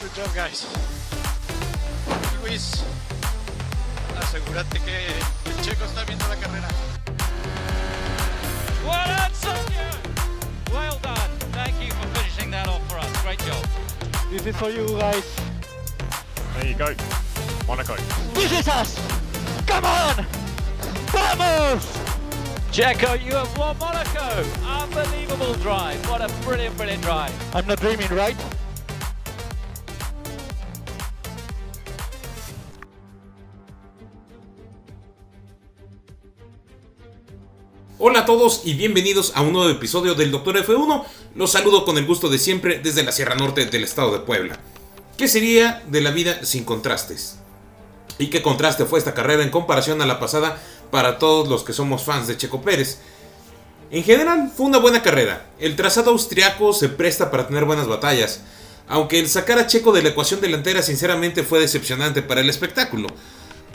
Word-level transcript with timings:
Good 0.00 0.14
job, 0.14 0.34
guys. 0.34 0.66
Luis, 2.42 2.82
asegúrate 4.18 4.80
que 4.80 5.08
el 5.44 5.60
checo 5.62 5.84
está 5.84 6.04
viendo 6.04 6.26
la 6.26 6.36
carrera. 6.36 6.68
Well 8.82 9.06
done, 9.06 9.32
Sergio. 9.34 10.72
Well 10.72 10.98
done. 11.02 11.30
Thank 11.52 11.82
you 11.82 11.92
for 11.92 12.08
finishing 12.18 12.50
that 12.50 12.66
off 12.66 12.80
for 12.90 12.98
us. 12.98 13.22
Great 13.22 13.40
job. 13.40 13.62
This 14.30 14.46
is 14.46 14.56
for 14.56 14.70
you 14.70 14.86
guys. 14.98 15.24
There 16.54 16.66
you 16.66 16.74
go. 16.74 16.94
Monaco. 17.66 17.96
This 18.32 18.52
is 18.52 18.68
us! 18.68 18.98
Come 19.66 19.84
on! 19.84 20.24
Vamos! 21.12 21.84
Checo, 22.72 23.22
you 23.22 23.34
have 23.34 23.58
won 23.58 23.76
Monaco. 23.78 24.44
Unbelievable 24.64 25.54
drive. 25.54 26.00
What 26.08 26.22
a 26.22 26.32
brilliant, 26.42 26.74
brilliant 26.78 27.02
drive. 27.02 27.34
I'm 27.54 27.66
not 27.66 27.80
dreaming, 27.80 28.08
right? 28.08 28.36
Hola 38.02 38.20
a 38.20 38.24
todos 38.24 38.62
y 38.64 38.72
bienvenidos 38.72 39.32
a 39.34 39.42
un 39.42 39.52
nuevo 39.52 39.68
episodio 39.68 40.14
del 40.14 40.30
Doctor 40.30 40.56
F1. 40.56 41.04
Los 41.34 41.52
saludo 41.52 41.84
con 41.84 41.98
el 41.98 42.06
gusto 42.06 42.30
de 42.30 42.38
siempre 42.38 42.78
desde 42.78 43.02
la 43.02 43.12
Sierra 43.12 43.34
Norte 43.34 43.66
del 43.66 43.84
estado 43.84 44.10
de 44.10 44.20
Puebla. 44.20 44.58
¿Qué 45.18 45.28
sería 45.28 45.82
de 45.86 46.00
la 46.00 46.10
vida 46.10 46.42
sin 46.42 46.64
contrastes? 46.64 47.36
¿Y 48.18 48.28
qué 48.28 48.40
contraste 48.40 48.86
fue 48.86 48.98
esta 48.98 49.12
carrera 49.12 49.42
en 49.42 49.50
comparación 49.50 50.00
a 50.00 50.06
la 50.06 50.18
pasada 50.18 50.58
para 50.90 51.18
todos 51.18 51.46
los 51.48 51.62
que 51.62 51.74
somos 51.74 52.02
fans 52.02 52.26
de 52.26 52.38
Checo 52.38 52.62
Pérez? 52.62 53.00
En 53.90 54.02
general 54.02 54.50
fue 54.56 54.64
una 54.64 54.78
buena 54.78 55.02
carrera. 55.02 55.50
El 55.58 55.76
trazado 55.76 56.12
austriaco 56.12 56.72
se 56.72 56.88
presta 56.88 57.30
para 57.30 57.48
tener 57.48 57.66
buenas 57.66 57.86
batallas. 57.86 58.40
Aunque 58.88 59.18
el 59.18 59.28
sacar 59.28 59.58
a 59.58 59.66
Checo 59.66 59.92
de 59.92 60.00
la 60.00 60.08
ecuación 60.08 60.40
delantera 60.40 60.80
sinceramente 60.80 61.42
fue 61.42 61.60
decepcionante 61.60 62.22
para 62.22 62.40
el 62.40 62.48
espectáculo. 62.48 63.08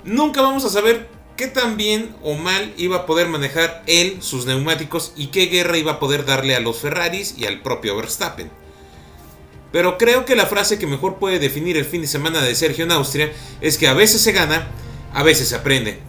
Nunca 0.03 0.41
vamos 0.41 0.65
a 0.65 0.69
saber 0.69 1.14
qué 1.37 1.47
tan 1.47 1.77
bien 1.77 2.15
o 2.23 2.35
mal 2.35 2.73
iba 2.77 2.97
a 2.97 3.05
poder 3.05 3.27
manejar 3.27 3.83
él 3.87 4.17
sus 4.21 4.45
neumáticos 4.45 5.13
y 5.15 5.27
qué 5.27 5.47
guerra 5.47 5.77
iba 5.77 5.93
a 5.93 5.99
poder 5.99 6.25
darle 6.25 6.55
a 6.55 6.59
los 6.59 6.79
Ferraris 6.79 7.35
y 7.37 7.45
al 7.45 7.61
propio 7.61 7.95
Verstappen. 7.97 8.49
Pero 9.71 9.97
creo 9.97 10.23
que 10.23 10.35
la 10.35 10.45
frase 10.45 10.79
que 10.79 10.87
mejor 10.87 11.17
puede 11.17 11.39
definir 11.39 11.75
el 11.75 11.85
fin 11.85 12.01
de 12.01 12.07
semana 12.07 12.41
de 12.41 12.55
Sergio 12.55 12.85
en 12.85 12.93
Austria 12.93 13.33
es 13.59 13.77
que 13.77 13.87
a 13.87 13.93
veces 13.93 14.21
se 14.21 14.31
gana, 14.31 14.69
a 15.13 15.23
veces 15.23 15.49
se 15.49 15.55
aprende. 15.55 15.99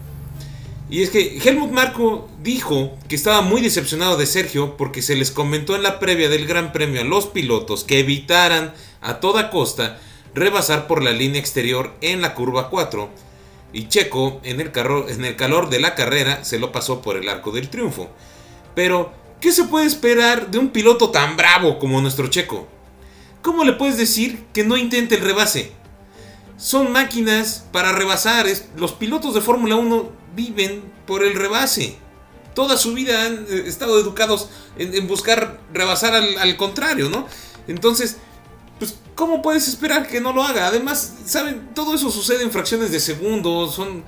Y 0.89 1.01
es 1.01 1.09
que 1.09 1.37
Helmut 1.43 1.71
Marko 1.71 2.29
dijo 2.41 2.97
que 3.09 3.15
estaba 3.15 3.41
muy 3.41 3.59
decepcionado 3.59 4.15
de 4.15 4.25
Sergio 4.25 4.77
porque 4.77 5.01
se 5.01 5.17
les 5.17 5.31
comentó 5.31 5.75
en 5.75 5.83
la 5.83 5.99
previa 5.99 6.29
del 6.29 6.47
Gran 6.47 6.71
Premio 6.71 7.01
a 7.01 7.03
los 7.03 7.27
pilotos 7.27 7.83
que 7.83 7.99
evitaran 7.99 8.73
a 9.01 9.19
toda 9.19 9.49
costa 9.49 9.99
rebasar 10.33 10.87
por 10.87 11.03
la 11.03 11.11
línea 11.11 11.41
exterior 11.41 11.93
en 11.99 12.21
la 12.21 12.35
curva 12.35 12.69
4 12.69 13.26
y 13.73 13.87
Checo 13.87 14.39
en 14.43 14.61
el, 14.61 14.71
carro, 14.71 15.09
en 15.09 15.25
el 15.25 15.35
calor 15.35 15.69
de 15.69 15.79
la 15.79 15.95
carrera 15.95 16.43
se 16.43 16.59
lo 16.59 16.71
pasó 16.71 17.01
por 17.01 17.17
el 17.17 17.29
arco 17.29 17.51
del 17.51 17.69
triunfo. 17.69 18.09
Pero, 18.75 19.11
¿qué 19.41 19.51
se 19.51 19.65
puede 19.65 19.85
esperar 19.85 20.51
de 20.51 20.57
un 20.57 20.69
piloto 20.69 21.09
tan 21.09 21.35
bravo 21.35 21.79
como 21.79 22.01
nuestro 22.01 22.27
Checo? 22.27 22.67
¿Cómo 23.41 23.63
le 23.63 23.73
puedes 23.73 23.97
decir 23.97 24.45
que 24.53 24.63
no 24.63 24.77
intente 24.77 25.15
el 25.15 25.21
rebase? 25.21 25.71
Son 26.57 26.91
máquinas 26.91 27.65
para 27.71 27.91
rebasar. 27.91 28.47
Los 28.75 28.93
pilotos 28.93 29.33
de 29.33 29.41
Fórmula 29.41 29.75
1 29.75 30.11
viven 30.35 30.83
por 31.05 31.23
el 31.23 31.33
rebase. 31.33 31.97
Toda 32.53 32.77
su 32.77 32.93
vida 32.93 33.25
han 33.25 33.45
eh, 33.49 33.63
estado 33.67 33.99
educados 33.99 34.49
en, 34.77 35.07
buscar 35.07 35.59
rebasar 35.73 36.13
al, 36.13 36.57
contrario, 36.57 37.09
¿no? 37.09 37.27
Entonces, 37.67 38.17
pues, 38.79 38.95
¿cómo 39.15 39.41
puedes 39.41 39.67
esperar 39.67 40.07
que 40.07 40.21
no 40.21 40.33
lo 40.33 40.43
haga? 40.43 40.67
Además, 40.67 41.13
¿saben? 41.25 41.69
Todo 41.73 41.95
eso 41.95 42.11
sucede 42.11 42.43
en 42.43 42.51
fracciones 42.51 42.91
de 42.91 42.99
segundos. 42.99 43.73
Son, 43.75 44.03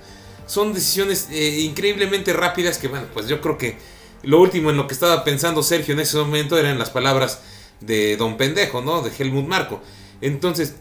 son 0.46 0.72
decisiones 0.72 1.28
eh, 1.30 1.60
increíblemente 1.60 2.32
rápidas 2.32 2.78
que, 2.78 2.88
bueno, 2.88 3.06
pues 3.12 3.26
yo 3.28 3.40
creo 3.40 3.58
que 3.58 3.78
lo 4.22 4.40
último 4.40 4.70
en 4.70 4.76
lo 4.76 4.86
que 4.86 4.94
estaba 4.94 5.24
pensando 5.24 5.62
Sergio 5.62 5.94
en 5.94 6.00
ese 6.00 6.16
momento 6.18 6.58
eran 6.58 6.78
las 6.78 6.90
palabras 6.90 7.40
de 7.80 8.16
Don 8.16 8.36
Pendejo, 8.36 8.82
¿no? 8.82 9.02
De 9.02 9.10
Helmut 9.16 9.46
Marco. 9.46 9.80
Entonces, 10.20 10.74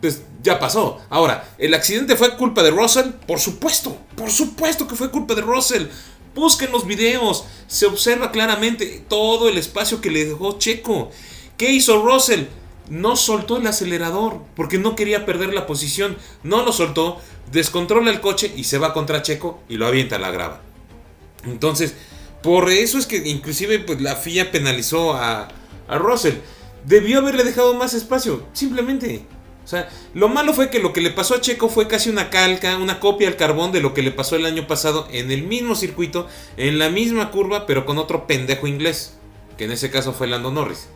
pues 0.00 0.22
ya 0.42 0.58
pasó. 0.58 1.00
Ahora, 1.08 1.48
¿el 1.58 1.74
accidente 1.74 2.16
fue 2.16 2.36
culpa 2.36 2.62
de 2.62 2.70
Russell? 2.70 3.10
Por 3.26 3.40
supuesto, 3.40 3.96
por 4.16 4.30
supuesto 4.30 4.86
que 4.86 4.96
fue 4.96 5.10
culpa 5.10 5.34
de 5.34 5.42
Russell. 5.42 5.86
Busquen 6.34 6.72
los 6.72 6.86
videos, 6.86 7.44
se 7.66 7.86
observa 7.86 8.32
claramente 8.32 9.04
todo 9.08 9.48
el 9.48 9.58
espacio 9.58 10.00
que 10.00 10.10
le 10.10 10.24
dejó 10.24 10.58
Checo. 10.58 11.10
¿Qué 11.56 11.70
hizo 11.70 12.02
Russell? 12.02 12.44
No 12.92 13.16
soltó 13.16 13.56
el 13.56 13.66
acelerador 13.66 14.42
porque 14.54 14.76
no 14.76 14.94
quería 14.94 15.24
perder 15.24 15.54
la 15.54 15.66
posición. 15.66 16.18
No 16.42 16.62
lo 16.62 16.72
soltó, 16.72 17.18
descontrola 17.50 18.10
el 18.10 18.20
coche 18.20 18.52
y 18.54 18.64
se 18.64 18.76
va 18.76 18.92
contra 18.92 19.22
Checo 19.22 19.62
y 19.66 19.78
lo 19.78 19.86
avienta 19.86 20.16
a 20.16 20.18
la 20.18 20.30
grava. 20.30 20.60
Entonces, 21.46 21.94
por 22.42 22.68
eso 22.68 22.98
es 22.98 23.06
que 23.06 23.16
inclusive 23.16 23.78
pues, 23.78 24.02
la 24.02 24.14
FIA 24.14 24.52
penalizó 24.52 25.14
a, 25.14 25.48
a 25.88 25.98
Russell. 25.98 26.34
Debió 26.84 27.20
haberle 27.20 27.44
dejado 27.44 27.72
más 27.72 27.94
espacio, 27.94 28.46
simplemente. 28.52 29.24
O 29.64 29.66
sea, 29.66 29.88
lo 30.12 30.28
malo 30.28 30.52
fue 30.52 30.68
que 30.68 30.78
lo 30.78 30.92
que 30.92 31.00
le 31.00 31.12
pasó 31.12 31.36
a 31.36 31.40
Checo 31.40 31.70
fue 31.70 31.88
casi 31.88 32.10
una 32.10 32.28
calca, 32.28 32.76
una 32.76 33.00
copia 33.00 33.26
al 33.26 33.36
carbón 33.36 33.72
de 33.72 33.80
lo 33.80 33.94
que 33.94 34.02
le 34.02 34.10
pasó 34.10 34.36
el 34.36 34.44
año 34.44 34.66
pasado 34.66 35.08
en 35.10 35.30
el 35.30 35.44
mismo 35.44 35.76
circuito, 35.76 36.26
en 36.58 36.78
la 36.78 36.90
misma 36.90 37.30
curva, 37.30 37.64
pero 37.64 37.86
con 37.86 37.96
otro 37.96 38.26
pendejo 38.26 38.66
inglés, 38.66 39.14
que 39.56 39.64
en 39.64 39.72
ese 39.72 39.90
caso 39.90 40.12
fue 40.12 40.26
Lando 40.26 40.50
Norris. 40.50 40.88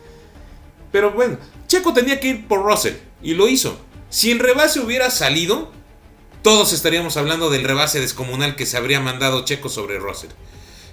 Pero 0.91 1.11
bueno, 1.11 1.37
Checo 1.67 1.93
tenía 1.93 2.19
que 2.19 2.29
ir 2.29 2.47
por 2.47 2.63
Russell 2.63 2.95
y 3.21 3.33
lo 3.33 3.47
hizo. 3.47 3.79
Si 4.09 4.31
el 4.31 4.39
rebase 4.39 4.79
hubiera 4.79 5.09
salido, 5.09 5.71
todos 6.41 6.73
estaríamos 6.73 7.17
hablando 7.17 7.49
del 7.49 7.63
rebase 7.63 7.99
descomunal 7.99 8.55
que 8.55 8.65
se 8.65 8.77
habría 8.77 8.99
mandado 8.99 9.43
Checo 9.45 9.69
sobre 9.69 9.99
Russell. 9.99 10.31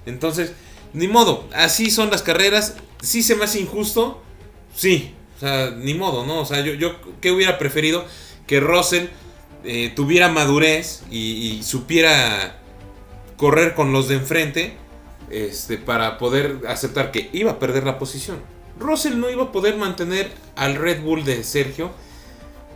Entonces, 0.06 0.53
ni 0.93 1.09
modo, 1.09 1.49
así 1.54 1.91
son 1.91 2.10
las 2.10 2.22
carreras. 2.22 2.75
Sí 3.03 3.22
se 3.22 3.37
me 3.37 3.44
hace 3.44 3.60
injusto, 3.60 4.22
sí, 4.75 5.15
o 5.37 5.41
sea, 5.41 5.71
ni 5.71 5.94
modo, 5.94 6.27
¿no? 6.27 6.41
O 6.41 6.47
sea, 6.47 6.60
yo, 6.60 6.75
yo 6.75 6.97
¿qué 7.21 7.31
hubiera 7.31 7.59
preferido? 7.59 8.04
Que 8.47 8.60
Russell 8.60 9.06
eh, 9.65 9.93
tuviera 9.94 10.28
madurez 10.28 11.03
y, 11.10 11.19
y, 11.19 11.62
supiera 11.62 12.60
correr 13.37 13.75
con 13.75 13.93
los 13.93 14.09
de 14.09 14.16
enfrente 14.16 14.77
este, 15.31 15.78
para 15.78 16.19
poder 16.19 16.60
aceptar 16.69 17.10
que 17.10 17.31
iba 17.33 17.53
a 17.53 17.59
perder 17.59 17.84
la 17.84 17.99
posición. 17.99 18.38
Russell 18.79 19.19
no 19.19 19.31
iba 19.31 19.45
a 19.45 19.53
poder 19.53 19.77
mantener 19.77 20.33
al 20.57 20.77
Red 20.77 21.03
Bull 21.03 21.25
de 21.25 21.45
Sergio 21.45 21.91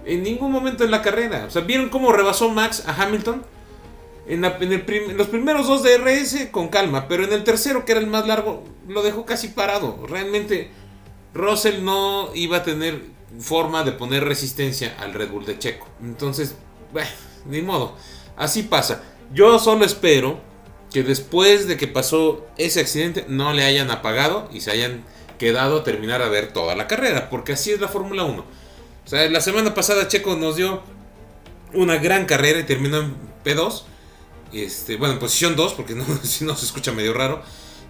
en 0.04 0.22
ningún 0.22 0.50
momento 0.50 0.84
en 0.84 0.90
la 0.90 1.02
carrera. 1.02 1.44
O 1.46 1.50
sea, 1.50 1.62
¿vieron 1.62 1.88
cómo 1.88 2.12
rebasó 2.12 2.48
Max 2.48 2.84
a 2.86 3.02
Hamilton? 3.02 3.44
En, 4.26 4.44
en, 4.44 5.16
los 5.16 5.28
primeros 5.28 5.66
dos 5.66 5.82
de 5.82 5.96
RS 5.96 6.48
con 6.50 6.68
calma, 6.68 7.08
pero 7.08 7.24
en 7.24 7.32
el 7.32 7.44
tercero, 7.44 7.84
que 7.84 7.92
era 7.92 8.00
el 8.00 8.06
más 8.06 8.26
largo, 8.26 8.62
lo 8.86 9.02
dejó 9.02 9.24
casi 9.24 9.48
parado. 9.48 10.06
Realmente 10.06 10.70
Russell 11.34 11.82
no 11.82 12.30
iba 12.34 12.58
a 12.58 12.62
tener 12.62 13.02
forma 13.38 13.84
de 13.84 13.92
poner 13.92 14.24
resistencia 14.24 14.96
al 14.98 15.14
Red 15.14 15.30
Bull 15.30 15.46
de 15.46 15.58
Checo. 15.58 15.86
Entonces, 16.02 16.54
bueno, 16.92 17.08
ni 17.46 17.62
modo. 17.62 17.94
Así 18.36 18.62
pasa. 18.62 19.02
Yo 19.32 19.58
solo 19.58 19.84
espero 19.84 20.40
que 20.92 21.02
después 21.02 21.68
de 21.68 21.76
que 21.76 21.86
pasó 21.86 22.46
ese 22.56 22.80
accidente 22.80 23.26
no 23.28 23.52
le 23.52 23.64
hayan 23.64 23.90
apagado 23.90 24.48
y 24.52 24.60
se 24.60 24.70
hayan 24.70 25.04
quedado 25.38 25.78
a 25.78 25.84
terminar 25.84 26.22
a 26.22 26.28
ver 26.28 26.52
toda 26.52 26.74
la 26.74 26.86
carrera, 26.86 27.30
porque 27.30 27.52
así 27.52 27.70
es 27.70 27.80
la 27.80 27.88
Fórmula 27.88 28.24
1. 28.24 28.40
O 28.40 29.08
sea, 29.08 29.28
la 29.30 29.40
semana 29.40 29.72
pasada 29.74 30.08
Checo 30.08 30.36
nos 30.36 30.56
dio 30.56 30.82
una 31.72 31.96
gran 31.96 32.26
carrera 32.26 32.60
y 32.60 32.64
terminó 32.64 32.98
en 32.98 33.14
P2. 33.44 33.84
Este, 34.52 34.96
bueno, 34.96 35.14
en 35.14 35.20
posición 35.20 35.56
2, 35.56 35.74
porque 35.74 35.96
si 36.22 36.44
no 36.44 36.56
se 36.56 36.66
escucha 36.66 36.92
medio 36.92 37.14
raro. 37.14 37.42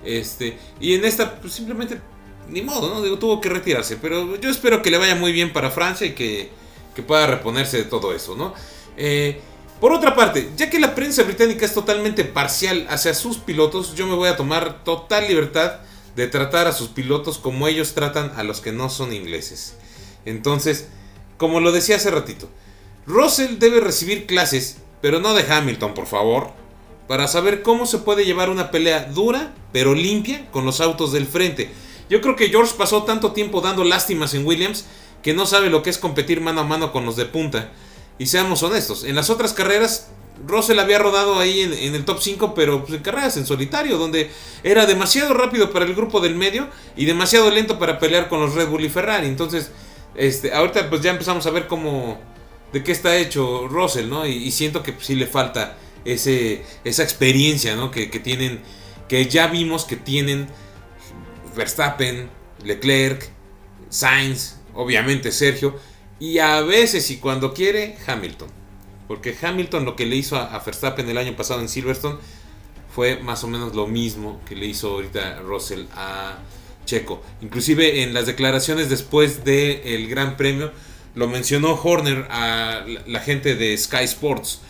Este, 0.04 0.56
y 0.80 0.94
en 0.94 1.04
esta, 1.04 1.40
pues 1.40 1.54
simplemente 1.54 2.00
ni 2.48 2.62
modo, 2.62 2.94
¿no? 2.94 3.02
Digo, 3.02 3.18
tuvo 3.18 3.40
que 3.40 3.48
retirarse. 3.48 3.96
Pero 3.96 4.36
yo 4.36 4.50
espero 4.50 4.82
que 4.82 4.90
le 4.90 4.98
vaya 4.98 5.14
muy 5.14 5.32
bien 5.32 5.52
para 5.52 5.70
Francia 5.70 6.06
y 6.06 6.14
que, 6.14 6.50
que 6.94 7.02
pueda 7.02 7.26
reponerse 7.26 7.78
de 7.78 7.84
todo 7.84 8.14
eso, 8.14 8.36
¿no? 8.36 8.54
Eh, 8.96 9.40
por 9.80 9.92
otra 9.92 10.16
parte, 10.16 10.50
ya 10.56 10.68
que 10.68 10.80
la 10.80 10.94
prensa 10.94 11.22
británica 11.22 11.64
es 11.64 11.72
totalmente 11.72 12.24
parcial 12.24 12.86
hacia 12.90 13.14
sus 13.14 13.38
pilotos, 13.38 13.94
yo 13.94 14.08
me 14.08 14.14
voy 14.14 14.28
a 14.28 14.36
tomar 14.36 14.82
total 14.82 15.28
libertad 15.28 15.80
de 16.18 16.26
tratar 16.26 16.66
a 16.66 16.72
sus 16.72 16.88
pilotos 16.88 17.38
como 17.38 17.68
ellos 17.68 17.94
tratan 17.94 18.32
a 18.36 18.42
los 18.42 18.60
que 18.60 18.72
no 18.72 18.90
son 18.90 19.12
ingleses. 19.12 19.76
Entonces, 20.24 20.88
como 21.36 21.60
lo 21.60 21.70
decía 21.70 21.94
hace 21.94 22.10
ratito, 22.10 22.48
Russell 23.06 23.60
debe 23.60 23.78
recibir 23.78 24.26
clases, 24.26 24.78
pero 25.00 25.20
no 25.20 25.32
de 25.32 25.44
Hamilton, 25.48 25.94
por 25.94 26.06
favor, 26.06 26.50
para 27.06 27.28
saber 27.28 27.62
cómo 27.62 27.86
se 27.86 27.98
puede 27.98 28.24
llevar 28.24 28.50
una 28.50 28.72
pelea 28.72 29.04
dura, 29.04 29.54
pero 29.72 29.94
limpia, 29.94 30.50
con 30.50 30.66
los 30.66 30.80
autos 30.80 31.12
del 31.12 31.28
frente. 31.28 31.70
Yo 32.10 32.20
creo 32.20 32.34
que 32.34 32.48
George 32.48 32.74
pasó 32.76 33.04
tanto 33.04 33.30
tiempo 33.30 33.60
dando 33.60 33.84
lástimas 33.84 34.34
en 34.34 34.44
Williams 34.44 34.86
que 35.22 35.34
no 35.34 35.46
sabe 35.46 35.70
lo 35.70 35.84
que 35.84 35.90
es 35.90 35.98
competir 35.98 36.40
mano 36.40 36.62
a 36.62 36.64
mano 36.64 36.90
con 36.90 37.06
los 37.06 37.14
de 37.14 37.26
punta. 37.26 37.70
Y 38.18 38.26
seamos 38.26 38.64
honestos, 38.64 39.04
en 39.04 39.14
las 39.14 39.30
otras 39.30 39.52
carreras 39.52 40.08
Russell 40.46 40.78
había 40.78 40.98
rodado 40.98 41.38
ahí 41.38 41.62
en, 41.62 41.94
el 41.94 42.04
top 42.04 42.20
5, 42.20 42.54
pero 42.54 42.84
pues, 42.84 42.94
en 42.94 43.02
carreras 43.02 43.36
en 43.36 43.46
solitario, 43.46 43.98
donde 43.98 44.30
era 44.62 44.86
demasiado 44.86 45.34
rápido 45.34 45.70
para 45.72 45.84
el 45.84 45.94
grupo 45.94 46.20
del 46.20 46.34
medio 46.34 46.68
y 46.96 47.04
demasiado 47.04 47.50
lento 47.50 47.78
para 47.78 47.98
pelear 47.98 48.28
con 48.28 48.40
los 48.40 48.54
Red 48.54 48.68
Bull 48.68 48.84
y 48.84 48.88
Ferrari. 48.88 49.26
Entonces, 49.26 49.70
este, 50.14 50.52
ahorita 50.52 50.88
pues 50.88 51.02
ya 51.02 51.10
empezamos 51.10 51.46
a 51.46 51.50
ver 51.50 51.66
cómo, 51.66 52.18
de 52.72 52.82
qué 52.82 52.92
está 52.92 53.16
hecho 53.16 53.68
Russell, 53.68 54.08
¿no? 54.08 54.26
Y, 54.26 54.50
siento 54.50 54.82
que 54.82 54.94
sí 55.00 55.14
le 55.14 55.26
falta 55.26 55.76
ese, 56.04 56.62
esa 56.84 57.02
experiencia, 57.02 57.76
¿no? 57.76 57.90
Que 57.90 58.06
tienen, 58.06 58.60
que 59.08 59.26
ya 59.26 59.48
vimos 59.48 59.84
que 59.84 59.96
tienen 59.96 60.48
Verstappen, 61.56 62.28
Leclerc, 62.64 63.28
Sainz, 63.90 64.56
obviamente 64.74 65.32
Sergio, 65.32 65.76
y 66.20 66.38
a 66.38 66.60
veces 66.62 67.10
y 67.10 67.18
cuando 67.18 67.54
quiere 67.54 67.96
Hamilton. 68.06 68.57
Porque 69.08 69.34
Hamilton 69.40 69.86
lo 69.86 69.96
que 69.96 70.06
le 70.06 70.16
hizo 70.16 70.36
a, 70.36 70.62
Verstappen 70.64 71.08
el 71.08 71.18
año 71.18 71.34
pasado 71.34 71.60
en 71.60 71.68
Silverstone 71.68 72.18
fue 72.94 73.18
más 73.20 73.42
o 73.42 73.48
menos 73.48 73.74
lo 73.74 73.86
mismo 73.86 74.40
que 74.46 74.54
le 74.54 74.66
hizo 74.66 74.90
ahorita 74.90 75.40
Russell 75.40 75.86
a 75.94 76.38
Checo. 76.84 77.22
Inclusive 77.40 78.02
en 78.02 78.12
las 78.12 78.26
declaraciones 78.26 78.90
después 78.90 79.44
del 79.44 80.08
Gran 80.08 80.36
Premio 80.36 80.70
lo 81.14 81.26
mencionó 81.26 81.72
Horner 81.82 82.26
a 82.30 82.84
la, 83.06 83.20
gente 83.20 83.54
de 83.54 83.76
Sky 83.76 84.04
Sports. 84.04 84.60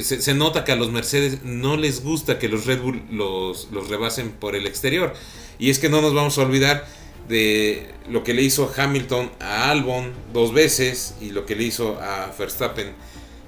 Se, 0.00 0.34
nota 0.34 0.64
que 0.64 0.72
a 0.72 0.76
los 0.76 0.92
Mercedes 0.92 1.42
no 1.42 1.76
les 1.76 2.04
gusta 2.04 2.38
que 2.38 2.48
los 2.48 2.66
Red 2.66 2.80
Bull 2.80 3.02
los, 3.10 3.68
los 3.72 3.88
rebasen 3.88 4.30
por 4.30 4.54
el 4.54 4.66
exterior. 4.66 5.12
Y 5.58 5.70
es 5.70 5.80
que 5.80 5.88
no 5.88 6.00
nos 6.00 6.14
vamos 6.14 6.38
a 6.38 6.42
olvidar 6.42 6.86
de 7.28 7.90
lo 8.08 8.22
que 8.22 8.32
le 8.32 8.42
hizo 8.42 8.72
Hamilton 8.76 9.30
a 9.40 9.70
Albon 9.70 10.12
dos 10.32 10.54
veces 10.54 11.16
y 11.20 11.30
lo 11.30 11.46
que 11.46 11.56
le 11.56 11.64
hizo 11.64 12.00
a 12.00 12.32
Verstappen 12.38 12.94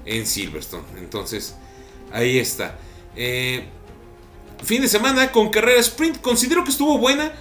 en 0.05 0.25
Silverstone. 0.25 0.83
Entonces, 0.97 1.55
ahí 2.11 2.37
está. 2.37 2.77
Eh, 3.15 3.63
fin 4.63 4.81
de 4.81 4.87
semana 4.87 5.31
con 5.31 5.49
carrera 5.49 5.79
sprint. 5.79 6.21
Considero 6.21 6.63
que 6.63 6.71
estuvo 6.71 6.97
buena. 6.97 7.33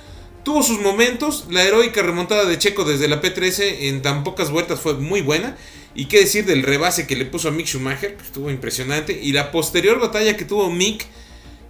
Tuvo 0.45 0.63
sus 0.63 0.81
momentos. 0.81 1.47
La 1.51 1.63
heroica 1.63 2.03
remontada 2.03 2.45
de 2.45 2.59
Checo 2.59 2.85
desde 2.85 3.09
la 3.09 3.21
P13 3.21 3.89
en 3.89 4.03
tan 4.03 4.25
pocas 4.25 4.51
vueltas 4.51 4.81
fue 4.81 4.95
muy 4.95 5.21
buena. 5.21 5.57
Y 5.95 6.07
qué 6.07 6.21
decir 6.21 6.45
del 6.45 6.63
rebase 6.63 7.07
que 7.07 7.17
le 7.17 7.25
puso 7.25 7.49
a 7.49 7.51
Mick 7.51 7.67
Schumacher, 7.67 8.17
que 8.17 8.25
estuvo 8.25 8.51
impresionante. 8.51 9.19
Y 9.21 9.33
la 9.33 9.51
posterior 9.51 9.99
batalla 9.99 10.37
que 10.37 10.45
tuvo 10.45 10.71
Mick 10.71 11.07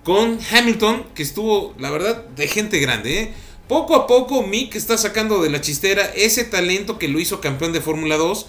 con 0.05 0.38
Hamilton, 0.50 1.05
que 1.14 1.23
estuvo, 1.23 1.75
la 1.79 1.91
verdad, 1.91 2.25
de 2.29 2.49
gente 2.49 2.79
grande. 2.79 3.20
¿eh? 3.20 3.32
Poco 3.69 3.94
a 3.94 4.06
poco 4.06 4.43
Mick 4.43 4.75
está 4.75 4.96
sacando 4.96 5.43
de 5.43 5.50
la 5.50 5.61
chistera 5.61 6.11
ese 6.17 6.44
talento 6.44 6.99
que 6.99 7.08
lo 7.08 7.20
hizo 7.20 7.43
campeón 7.43 7.75
de 7.75 7.82
Fórmula 7.82 8.17
2 8.17 8.46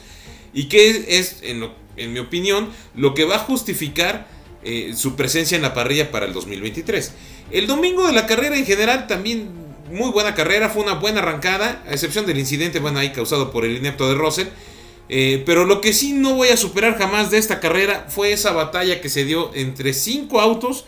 y 0.54 0.70
que 0.70 1.06
es, 1.10 1.40
en, 1.42 1.70
mi 1.98 2.20
opinión, 2.20 2.70
lo 2.96 3.14
que 3.14 3.26
va 3.26 3.36
a 3.36 3.40
justificar 3.40 4.28
eh, 4.64 4.94
su 4.96 5.16
presencia 5.16 5.56
en 5.56 5.62
la 5.62 5.74
parrilla 5.74 6.12
para 6.12 6.26
el 6.26 6.34
2023. 6.34 7.14
El 7.52 7.68
domingo 7.68 8.06
de 8.06 8.14
la 8.14 8.28
carrera 8.28 8.58
en 8.58 8.66
general 8.66 9.08
también 9.08 9.50
muy 9.92 10.12
buena 10.12 10.36
carrera, 10.36 10.70
fue 10.70 10.84
una 10.84 10.94
buena 10.94 11.22
arrancada, 11.22 11.84
a 11.88 11.92
excepción 11.92 12.26
del 12.26 12.38
incidente, 12.38 12.80
bueno, 12.80 13.00
ahí 13.00 13.12
causado 13.12 13.52
por 13.52 13.66
el 13.66 13.78
inepto 13.78 14.08
de 14.08 14.16
Russell. 14.16 14.48
Eh, 15.12 15.42
pero 15.46 15.66
lo 15.66 15.82
que 15.82 15.92
sí 15.92 16.14
no 16.14 16.36
voy 16.36 16.50
a 16.50 16.58
superar 16.58 16.98
jamás 16.98 17.32
de 17.32 17.40
esta 17.40 17.60
carrera 17.60 18.06
fue 18.10 18.32
esa 18.32 18.52
batalla 18.52 19.02
que 19.02 19.10
se 19.10 19.26
dio 19.26 19.52
entre 19.56 19.94
cinco 19.94 20.40
autos 20.40 20.86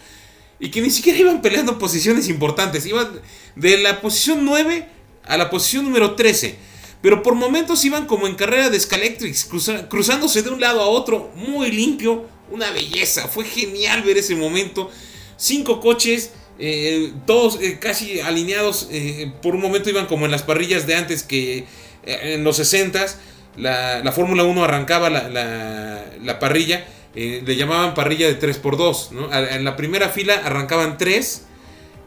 y 0.59 0.69
que 0.69 0.81
ni 0.81 0.91
siquiera 0.91 1.17
iban 1.17 1.41
peleando 1.41 1.79
posiciones 1.79 2.29
importantes, 2.29 2.85
iban 2.85 3.09
de 3.55 3.77
la 3.79 3.99
posición 3.99 4.45
9 4.45 4.87
a 5.25 5.37
la 5.37 5.49
posición 5.49 5.85
número 5.85 6.13
13. 6.13 6.55
Pero 7.01 7.23
por 7.23 7.35
momentos 7.35 7.83
iban 7.83 8.05
como 8.05 8.27
en 8.27 8.35
carrera 8.35 8.69
de 8.69 8.79
Scalectrics, 8.79 9.49
cruzándose 9.89 10.43
de 10.43 10.49
un 10.49 10.59
lado 10.59 10.81
a 10.81 10.87
otro, 10.87 11.31
muy 11.35 11.71
limpio, 11.71 12.25
una 12.51 12.69
belleza. 12.71 13.27
Fue 13.27 13.43
genial 13.43 14.03
ver 14.03 14.17
ese 14.17 14.35
momento. 14.35 14.91
Cinco 15.35 15.79
coches, 15.79 16.31
eh, 16.59 17.11
todos 17.25 17.59
eh, 17.59 17.79
casi 17.79 18.19
alineados. 18.19 18.87
Eh, 18.91 19.31
por 19.41 19.55
un 19.55 19.61
momento 19.61 19.89
iban 19.89 20.05
como 20.05 20.25
en 20.25 20.31
las 20.31 20.43
parrillas 20.43 20.85
de 20.85 20.95
antes 20.95 21.23
que 21.23 21.65
en 22.03 22.43
los 22.43 22.59
60s. 22.59 23.15
La, 23.57 24.11
Fórmula 24.13 24.43
1 24.43 24.63
arrancaba 24.63 25.09
la, 25.09 26.39
parrilla. 26.39 26.85
le 27.15 27.55
llamaban 27.55 27.95
parrilla 27.95 28.27
de 28.27 28.39
3x2. 28.39 29.55
En 29.55 29.65
la 29.65 29.75
primera 29.75 30.09
fila 30.09 30.35
arrancaban 30.35 30.99
3 30.99 31.45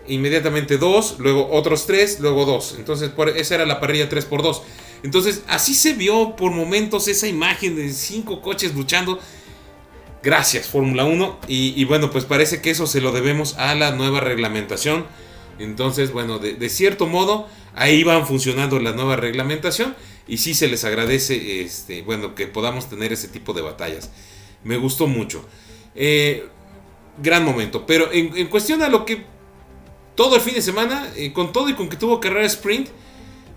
inmediatamente 0.07 0.79
2, 0.79 1.17
luego 1.19 1.49
otros 1.51 1.87
3, 1.87 2.21
luego 2.21 2.45
2. 2.45 2.77
Entonces, 2.79 3.11
esa 3.37 3.55
era 3.55 3.67
la 3.67 3.81
parrilla 3.81 4.09
3x2. 4.09 4.61
Entonces, 5.03 5.43
así 5.49 5.75
se 5.75 5.95
vio 5.95 6.37
por 6.37 6.53
momentos 6.53 7.09
esa 7.09 7.27
imagen 7.27 7.77
de 7.77 7.93
cinco 7.93 8.41
coches 8.41 8.75
luchando. 8.75 9.19
Gracias, 10.23 10.69
Fórmula 10.69 11.05
1. 11.05 11.41
Y, 11.49 11.85
bueno, 11.85 12.11
pues 12.11 12.25
parece 12.25 12.63
que 12.63 12.71
eso 12.71 12.87
se 12.87 13.01
lo 13.01 13.13
debemos 13.13 13.55
a 13.59 13.75
la 13.75 13.93
nueva 13.93 14.21
reglamentación. 14.21 15.07
Entonces, 15.59 16.13
bueno, 16.13 16.39
de, 16.39 16.69
cierto 16.71 17.07
modo, 17.07 17.47
ahí 17.75 18.05
van 18.05 18.27
funcionando 18.27 18.81
la 18.81 18.93
nueva 18.93 19.17
reglamentación. 19.17 19.95
Y 20.27 20.39
sí 20.39 20.55
se 20.55 20.69
les 20.69 20.85
agradece, 20.85 21.61
este, 21.61 22.01
bueno, 22.01 22.35
que 22.35 22.47
podamos 22.47 22.89
tener 22.89 23.13
ese 23.13 23.29
tipo 23.29 23.53
de 23.53 23.61
batallas. 23.61 24.11
Me 24.63 24.79
gustó 24.79 25.07
mucho. 25.07 25.45
Eh, 25.95 26.49
gran 27.19 27.45
momento. 27.45 27.87
Pero 27.87 28.11
en, 28.13 28.47
cuestión 28.49 28.83
a 28.83 28.89
lo 28.89 29.05
que 29.05 29.25
todo 30.15 30.37
el 30.37 30.43
fin 30.43 30.55
de 30.55 30.63
semana, 30.63 31.13
eh, 31.17 31.33
con 31.33 31.53
todo 31.53 31.69
y 31.69 31.75
con 31.75 31.89
que 31.89 31.97
tuvo 31.97 32.21
carrera 32.21 32.47
sprint, 32.47 32.89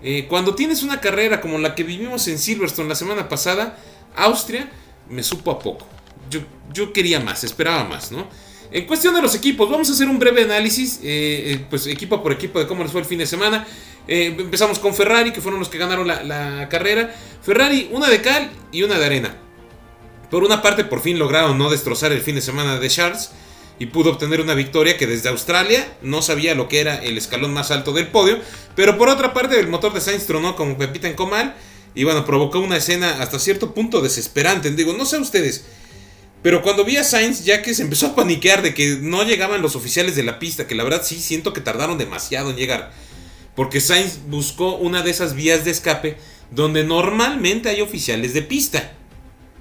eh, 0.02 0.26
cuando 0.28 0.54
tienes 0.54 0.82
una 0.82 1.00
carrera 1.00 1.40
como 1.40 1.58
la 1.58 1.74
que 1.74 1.82
vivimos 1.82 2.28
en 2.28 2.38
Silverstone 2.38 2.88
la 2.88 2.94
semana 2.94 3.28
pasada, 3.28 3.78
Austria 4.16 4.70
me 5.08 5.22
supo 5.22 5.50
a 5.50 5.58
poco. 5.58 5.86
Yo, 6.30 6.40
yo 6.72 6.92
quería 6.92 7.20
más, 7.20 7.44
esperaba 7.44 7.84
más, 7.84 8.12
¿no? 8.12 8.28
En 8.70 8.86
cuestión 8.86 9.14
de 9.14 9.22
los 9.22 9.34
equipos, 9.34 9.70
vamos 9.70 9.88
a 9.88 9.92
hacer 9.92 10.08
un 10.08 10.18
breve 10.18 10.42
análisis, 10.42 11.00
eh, 11.02 11.64
pues 11.70 11.86
equipo 11.86 12.22
por 12.22 12.32
equipo 12.32 12.58
de 12.58 12.66
cómo 12.66 12.82
les 12.82 12.92
fue 12.92 13.00
el 13.00 13.06
fin 13.06 13.18
de 13.18 13.26
semana. 13.26 13.66
empezamos 14.06 14.78
con 14.78 14.94
Ferrari, 14.94 15.32
que 15.32 15.40
fueron 15.40 15.58
los 15.58 15.70
que 15.70 15.78
ganaron 15.78 16.06
la, 16.06 16.68
carrera. 16.68 17.14
Ferrari, 17.42 17.88
una 17.92 18.08
de 18.08 18.20
cal 18.20 18.50
y 18.70 18.82
una 18.82 18.98
de 18.98 19.06
arena. 19.06 19.36
Por 20.30 20.44
una 20.44 20.60
parte, 20.60 20.84
por 20.84 21.00
fin 21.00 21.18
lograron 21.18 21.56
no 21.56 21.70
destrozar 21.70 22.12
el 22.12 22.20
fin 22.20 22.34
de 22.34 22.42
semana 22.42 22.78
de 22.78 22.88
Charles 22.90 23.30
y 23.78 23.86
pudo 23.86 24.10
obtener 24.10 24.40
una 24.40 24.54
victoria 24.54 24.96
que 24.96 25.06
desde 25.06 25.28
Australia 25.28 25.86
no 26.02 26.22
sabía 26.22 26.54
lo 26.54 26.68
que 26.68 26.80
era 26.80 26.96
el 26.96 27.16
escalón 27.16 27.52
más 27.52 27.70
alto 27.70 27.92
del 27.92 28.08
podio. 28.08 28.40
Pero 28.74 28.98
por 28.98 29.08
otra 29.08 29.32
parte, 29.32 29.58
el 29.58 29.68
motor 29.68 29.92
de 29.92 30.00
Sainz 30.00 30.26
tronó 30.26 30.56
como 30.56 30.76
Pepita 30.76 31.08
en 31.08 31.14
comal 31.14 31.54
y 31.94 32.04
bueno, 32.04 32.24
provocó 32.24 32.58
una 32.58 32.76
escena 32.76 33.20
hasta 33.20 33.38
cierto 33.38 33.74
punto 33.74 34.00
desesperante. 34.00 34.70
Digo, 34.70 34.92
no 34.94 35.04
sé 35.04 35.18
ustedes, 35.18 35.64
pero 36.42 36.62
cuando 36.62 36.84
vi 36.84 36.96
a 36.96 37.04
Sainz, 37.04 37.44
ya 37.44 37.62
que 37.62 37.74
se 37.74 37.82
empezó 37.82 38.06
a 38.06 38.14
paniquear 38.14 38.62
de 38.62 38.74
que 38.74 38.98
no 39.00 39.24
llegaban 39.24 39.62
los 39.62 39.76
oficiales 39.76 40.14
de 40.16 40.22
la 40.22 40.38
pista, 40.38 40.66
que 40.66 40.74
la 40.74 40.84
verdad 40.84 41.02
sí 41.04 41.18
siento 41.20 41.52
que 41.52 41.60
tardaron 41.60 41.98
demasiado 41.98 42.50
en 42.50 42.56
llegar, 42.56 42.92
porque 43.56 43.80
Sainz 43.80 44.18
buscó 44.28 44.76
una 44.76 45.02
de 45.02 45.10
esas 45.10 45.34
vías 45.34 45.64
de 45.64 45.72
escape 45.72 46.16
donde 46.50 46.84
normalmente 46.84 47.68
hay 47.68 47.80
oficiales 47.80 48.34
de 48.34 48.42
pista 48.42 48.92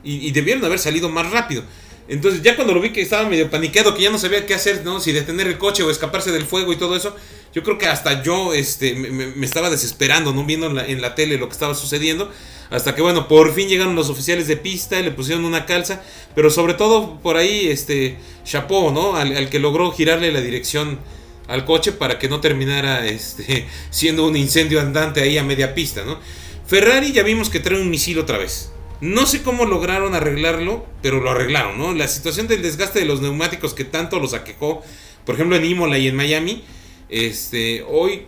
y, 0.04 0.28
y 0.28 0.32
debieron 0.32 0.64
haber 0.64 0.80
salido 0.80 1.10
más 1.10 1.32
rápido. 1.32 1.64
Entonces 2.10 2.42
ya 2.42 2.56
cuando 2.56 2.74
lo 2.74 2.80
vi 2.80 2.92
que 2.92 3.02
estaba 3.02 3.28
medio 3.28 3.50
paniqueado, 3.50 3.94
que 3.94 4.04
ya 4.04 4.10
no 4.10 4.18
sabía 4.18 4.46
qué 4.46 4.54
hacer, 4.54 4.84
¿no? 4.86 5.00
Si 5.02 5.12
detener 5.12 5.48
el 5.48 5.58
coche 5.58 5.84
o 5.84 5.92
escaparse 5.92 6.32
del 6.32 6.46
fuego 6.46 6.72
y 6.72 6.78
todo 6.78 6.96
eso, 6.96 7.16
yo 7.54 7.64
creo 7.64 7.78
que 7.78 7.88
hasta 7.88 8.24
yo 8.24 8.54
este, 8.54 8.96
me, 8.96 9.46
estaba 9.46 9.70
desesperando, 9.70 10.34
¿no? 10.34 10.46
Viendo 10.46 10.68
en 10.80 11.02
la, 11.02 11.16
tele 11.16 11.38
lo 11.38 11.48
que 11.48 11.54
estaba 11.54 11.76
sucediendo. 11.76 12.32
Hasta 12.70 12.96
que 12.96 13.02
bueno, 13.02 13.28
por 13.28 13.54
fin 13.54 13.68
llegaron 13.68 13.96
los 13.96 14.10
oficiales 14.10 14.48
de 14.48 14.58
pista, 14.58 15.00
le 15.02 15.12
pusieron 15.12 15.44
una 15.46 15.66
calza, 15.66 16.02
pero 16.36 16.50
sobre 16.50 16.74
todo 16.74 17.20
por 17.22 17.38
ahí, 17.38 17.68
este, 17.68 18.18
chapó, 18.46 18.92
¿no? 18.92 19.16
Al, 19.16 19.50
que 19.50 19.60
logró 19.60 19.92
girarle 19.92 20.32
la 20.32 20.42
dirección 20.42 21.00
al 21.48 21.66
coche 21.66 21.94
para 21.94 22.20
que 22.20 22.28
no 22.28 22.42
terminara 22.42 23.06
este, 23.06 23.68
siendo 23.90 24.26
un 24.26 24.36
incendio 24.36 24.80
andante 24.80 25.22
ahí 25.22 25.38
a 25.38 25.44
media 25.44 25.74
pista, 25.74 26.04
¿no? 26.06 26.20
Ferrari 26.66 27.12
ya 27.12 27.24
vimos 27.24 27.50
que 27.50 27.60
trae 27.60 27.80
un 27.82 27.90
misil 27.90 28.20
otra 28.20 28.38
vez. 28.38 28.70
No 29.00 29.28
sé 29.28 29.44
cómo 29.44 29.66
lograron 29.66 30.16
arreglarlo, 30.16 30.86
pero 31.02 31.22
lo 31.22 31.30
arreglaron, 31.30 31.78
¿no? 31.78 31.94
La 31.94 32.08
situación 32.08 32.48
del 32.48 32.64
desgaste 32.64 33.00
de 33.00 33.06
los 33.06 33.22
neumáticos 33.22 33.74
que 33.74 33.84
tanto 33.84 34.20
los 34.20 34.34
aquejó, 34.34 34.82
por 35.26 35.36
ejemplo 35.36 35.56
en 35.56 35.66
Imola 35.66 36.00
y 36.00 36.08
en 36.08 36.16
Miami, 36.16 36.64
este, 37.10 37.84
hoy 37.88 38.26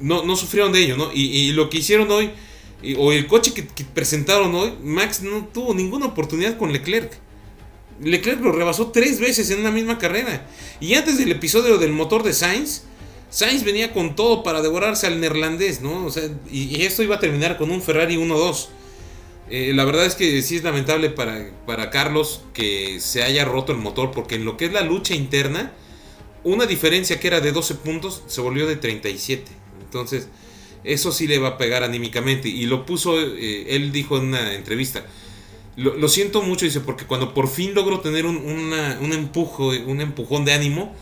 no, 0.00 0.36
sufrieron 0.36 0.72
de 0.72 0.80
ello, 0.80 0.96
¿no? 0.96 1.10
Y, 1.12 1.52
lo 1.52 1.68
que 1.68 1.78
hicieron 1.78 2.10
hoy, 2.10 2.30
o 2.96 3.12
el 3.12 3.26
coche 3.26 3.52
que, 3.52 3.62
presentaron 3.84 4.54
hoy, 4.54 4.72
Max 4.82 5.22
no 5.22 5.46
tuvo 5.52 5.74
ninguna 5.74 6.06
oportunidad 6.06 6.56
con 6.56 6.72
Leclerc. 6.72 7.12
Leclerc 8.00 8.40
lo 8.40 8.52
rebasó 8.52 8.88
tres 8.88 9.20
veces 9.20 9.50
en 9.50 9.60
una 9.60 9.70
misma 9.70 9.98
carrera. 9.98 10.46
Y 10.80 10.94
antes 10.94 11.18
del 11.18 11.32
episodio 11.32 11.78
del 11.78 11.92
motor 11.92 12.22
de 12.22 12.32
Sainz, 12.32 12.84
Sainz 13.28 13.64
venía 13.64 13.92
con 13.92 14.16
todo 14.16 14.42
para 14.42 14.62
devorarse 14.62 15.06
al 15.06 15.20
neerlandés, 15.20 15.82
¿no? 15.82 16.06
O 16.06 16.10
sea, 16.10 16.24
y, 16.50 16.76
y 16.76 16.82
esto 16.82 17.02
iba 17.02 17.16
a 17.16 17.20
terminar 17.20 17.58
con 17.58 17.70
un 17.70 17.82
Ferrari 17.82 18.16
1-2. 18.16 18.68
Eh, 19.50 19.72
la 19.74 19.84
verdad 19.84 20.04
es 20.04 20.14
que 20.14 20.42
sí 20.42 20.56
es 20.56 20.62
lamentable 20.62 21.08
para, 21.10 21.50
para 21.66 21.90
Carlos 21.90 22.42
que 22.52 23.00
se 23.00 23.22
haya 23.22 23.44
roto 23.44 23.72
el 23.72 23.78
motor, 23.78 24.10
porque 24.10 24.34
en 24.34 24.44
lo 24.44 24.56
que 24.56 24.66
es 24.66 24.72
la 24.72 24.82
lucha 24.82 25.14
interna, 25.14 25.72
una 26.44 26.66
diferencia 26.66 27.20
que 27.20 27.28
era 27.28 27.40
de 27.40 27.52
12 27.52 27.76
puntos 27.76 28.22
se 28.26 28.40
volvió 28.42 28.66
de 28.66 28.76
37. 28.76 29.52
Entonces, 29.82 30.28
eso 30.84 31.12
sí 31.12 31.26
le 31.26 31.38
va 31.38 31.48
a 31.50 31.58
pegar 31.58 31.84
anímicamente. 31.84 32.48
Y 32.48 32.66
lo 32.66 32.86
puso, 32.86 33.20
eh, 33.20 33.76
él 33.76 33.92
dijo 33.92 34.18
en 34.18 34.26
una 34.26 34.54
entrevista, 34.54 35.06
lo, 35.76 36.08
siento 36.08 36.42
mucho, 36.42 36.64
dice, 36.64 36.80
porque 36.80 37.04
cuando 37.06 37.34
por 37.34 37.48
fin 37.48 37.72
logro 37.74 38.00
tener 38.00 38.26
un, 38.26 38.36
una- 38.38 38.98
un 39.00 39.12
empujo, 39.12 39.68
un 39.68 40.00
empujón 40.00 40.44
de 40.44 40.52
ánimo, 40.52 40.94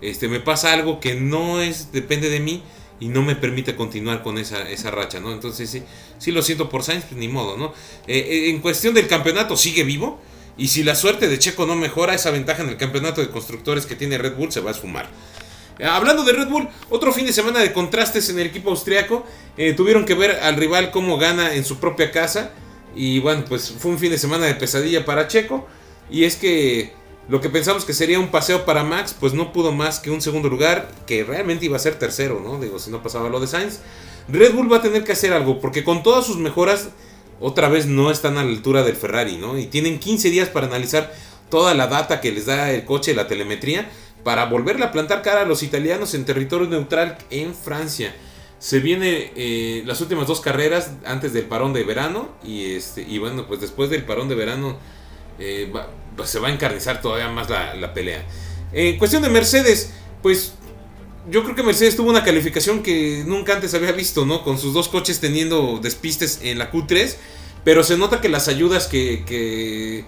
este, 0.00 0.28
me 0.28 0.40
pasa 0.40 0.72
algo 0.72 0.98
que 1.00 1.14
no 1.14 1.60
es, 1.60 1.92
depende 1.92 2.28
de 2.30 2.40
mí 2.40 2.62
y 3.00 3.08
no 3.08 3.22
me 3.22 3.36
permite 3.36 3.76
continuar 3.76 4.22
con 4.22 4.38
esa, 4.38 4.68
esa 4.70 4.90
racha, 4.90 5.20
¿no? 5.20 5.32
Entonces 5.32 5.68
sí, 5.68 5.82
sí 6.18 6.32
lo 6.32 6.42
siento 6.42 6.68
por 6.68 6.82
Sainz, 6.82 7.04
pues 7.04 7.16
ni 7.18 7.28
modo, 7.28 7.56
¿no? 7.56 7.72
Eh, 8.06 8.18
eh, 8.18 8.50
en 8.50 8.60
cuestión 8.60 8.94
del 8.94 9.08
campeonato 9.08 9.56
sigue 9.56 9.84
vivo 9.84 10.20
y 10.56 10.68
si 10.68 10.82
la 10.82 10.94
suerte 10.94 11.28
de 11.28 11.38
Checo 11.38 11.66
no 11.66 11.74
mejora, 11.74 12.14
esa 12.14 12.30
ventaja 12.30 12.62
en 12.62 12.68
el 12.68 12.76
campeonato 12.76 13.20
de 13.20 13.30
constructores 13.30 13.86
que 13.86 13.96
tiene 13.96 14.18
Red 14.18 14.36
Bull 14.36 14.52
se 14.52 14.60
va 14.60 14.70
a 14.70 14.74
esfumar. 14.74 15.08
Eh, 15.78 15.84
Hablando 15.84 16.22
de 16.22 16.32
Red 16.32 16.48
Bull, 16.48 16.68
otro 16.90 17.12
fin 17.12 17.26
de 17.26 17.32
semana 17.32 17.60
de 17.60 17.72
contrastes 17.72 18.28
en 18.30 18.38
el 18.38 18.46
equipo 18.46 18.70
austriaco. 18.70 19.26
Tuvieron 19.76 20.04
que 20.04 20.14
ver 20.14 20.40
al 20.42 20.56
rival 20.56 20.90
cómo 20.90 21.18
gana 21.18 21.54
en 21.54 21.64
su 21.64 21.78
propia 21.78 22.10
casa. 22.10 22.52
Y 22.96 23.18
bueno, 23.18 23.44
pues 23.48 23.74
fue 23.76 23.90
un 23.90 23.98
fin 23.98 24.10
de 24.10 24.18
semana 24.18 24.46
de 24.46 24.54
pesadilla 24.54 25.04
para 25.04 25.26
Checo. 25.26 25.66
Y 26.10 26.24
es 26.24 26.36
que 26.36 26.92
lo 27.28 27.40
que 27.40 27.48
pensamos 27.48 27.84
que 27.84 27.94
sería 27.94 28.18
un 28.18 28.28
paseo 28.28 28.64
para 28.64 28.84
Max, 28.84 29.14
pues 29.18 29.32
no 29.32 29.52
pudo 29.52 29.72
más 29.72 29.98
que 29.98 30.10
un 30.10 30.20
segundo 30.20 30.48
lugar, 30.48 30.90
que 31.06 31.24
realmente 31.24 31.64
iba 31.64 31.76
a 31.76 31.80
ser 31.80 31.98
tercero, 31.98 32.40
¿no? 32.44 32.60
Digo, 32.60 32.78
si 32.78 32.90
no 32.90 33.02
pasaba 33.02 33.28
lo 33.28 33.40
de 33.40 33.46
Sainz. 33.46 33.80
Red 34.28 34.54
Bull 34.54 34.70
va 34.70 34.78
a 34.78 34.82
tener 34.82 35.04
que 35.04 35.12
hacer 35.12 35.32
algo, 35.32 35.60
porque 35.60 35.84
con 35.84 36.02
todas 36.02 36.26
sus 36.26 36.36
mejoras, 36.36 36.90
otra 37.40 37.68
vez 37.68 37.86
no 37.86 38.10
están 38.10 38.36
a 38.36 38.44
la 38.44 38.50
altura 38.50 38.82
del 38.82 38.96
Ferrari, 38.96 39.36
¿no? 39.36 39.58
Y 39.58 39.66
tienen 39.66 39.98
15 39.98 40.30
días 40.30 40.48
para 40.48 40.66
analizar 40.66 41.12
toda 41.50 41.74
la 41.74 41.86
data 41.86 42.20
que 42.20 42.32
les 42.32 42.46
da 42.46 42.70
el 42.72 42.84
coche, 42.84 43.14
la 43.14 43.26
telemetría, 43.26 43.88
para 44.22 44.46
volverle 44.46 44.84
a 44.84 44.92
plantar 44.92 45.22
cara 45.22 45.42
a 45.42 45.44
los 45.44 45.62
italianos 45.62 46.14
en 46.14 46.24
territorio 46.24 46.68
neutral 46.68 47.18
en 47.30 47.54
Francia. 47.54 48.14
Se 48.58 48.80
viene 48.80 49.30
eh, 49.36 49.82
las 49.84 50.00
últimas 50.00 50.26
dos 50.26 50.40
carreras 50.40 50.92
antes 51.04 51.32
del 51.32 51.44
parón 51.44 51.74
de 51.74 51.84
verano 51.84 52.30
y 52.42 52.74
este 52.74 53.02
y 53.02 53.18
bueno 53.18 53.46
pues 53.46 53.60
después 53.60 53.90
del 53.90 54.04
parón 54.04 54.28
de 54.28 54.34
verano 54.34 54.78
eh, 55.38 55.70
va- 56.18 56.26
se 56.26 56.38
va 56.38 56.48
a 56.48 56.52
encarnizar 56.52 57.00
todavía 57.00 57.28
más 57.28 57.48
la, 57.50 57.74
la 57.74 57.94
pelea. 57.94 58.24
En 58.72 58.98
cuestión 58.98 59.22
de 59.22 59.28
Mercedes, 59.28 59.90
pues 60.22 60.54
yo 61.30 61.42
creo 61.44 61.54
que 61.54 61.62
Mercedes 61.62 61.96
tuvo 61.96 62.10
una 62.10 62.24
calificación 62.24 62.82
que 62.82 63.22
nunca 63.26 63.54
antes 63.54 63.72
había 63.74 63.92
visto, 63.92 64.26
¿no? 64.26 64.42
Con 64.44 64.58
sus 64.58 64.74
dos 64.74 64.88
coches 64.88 65.20
teniendo 65.20 65.78
despistes 65.82 66.40
en 66.42 66.58
la 66.58 66.70
Q3, 66.70 67.16
pero 67.64 67.82
se 67.82 67.96
nota 67.96 68.20
que 68.20 68.28
las 68.28 68.48
ayudas 68.48 68.88
que, 68.88 69.24
que, 69.26 70.04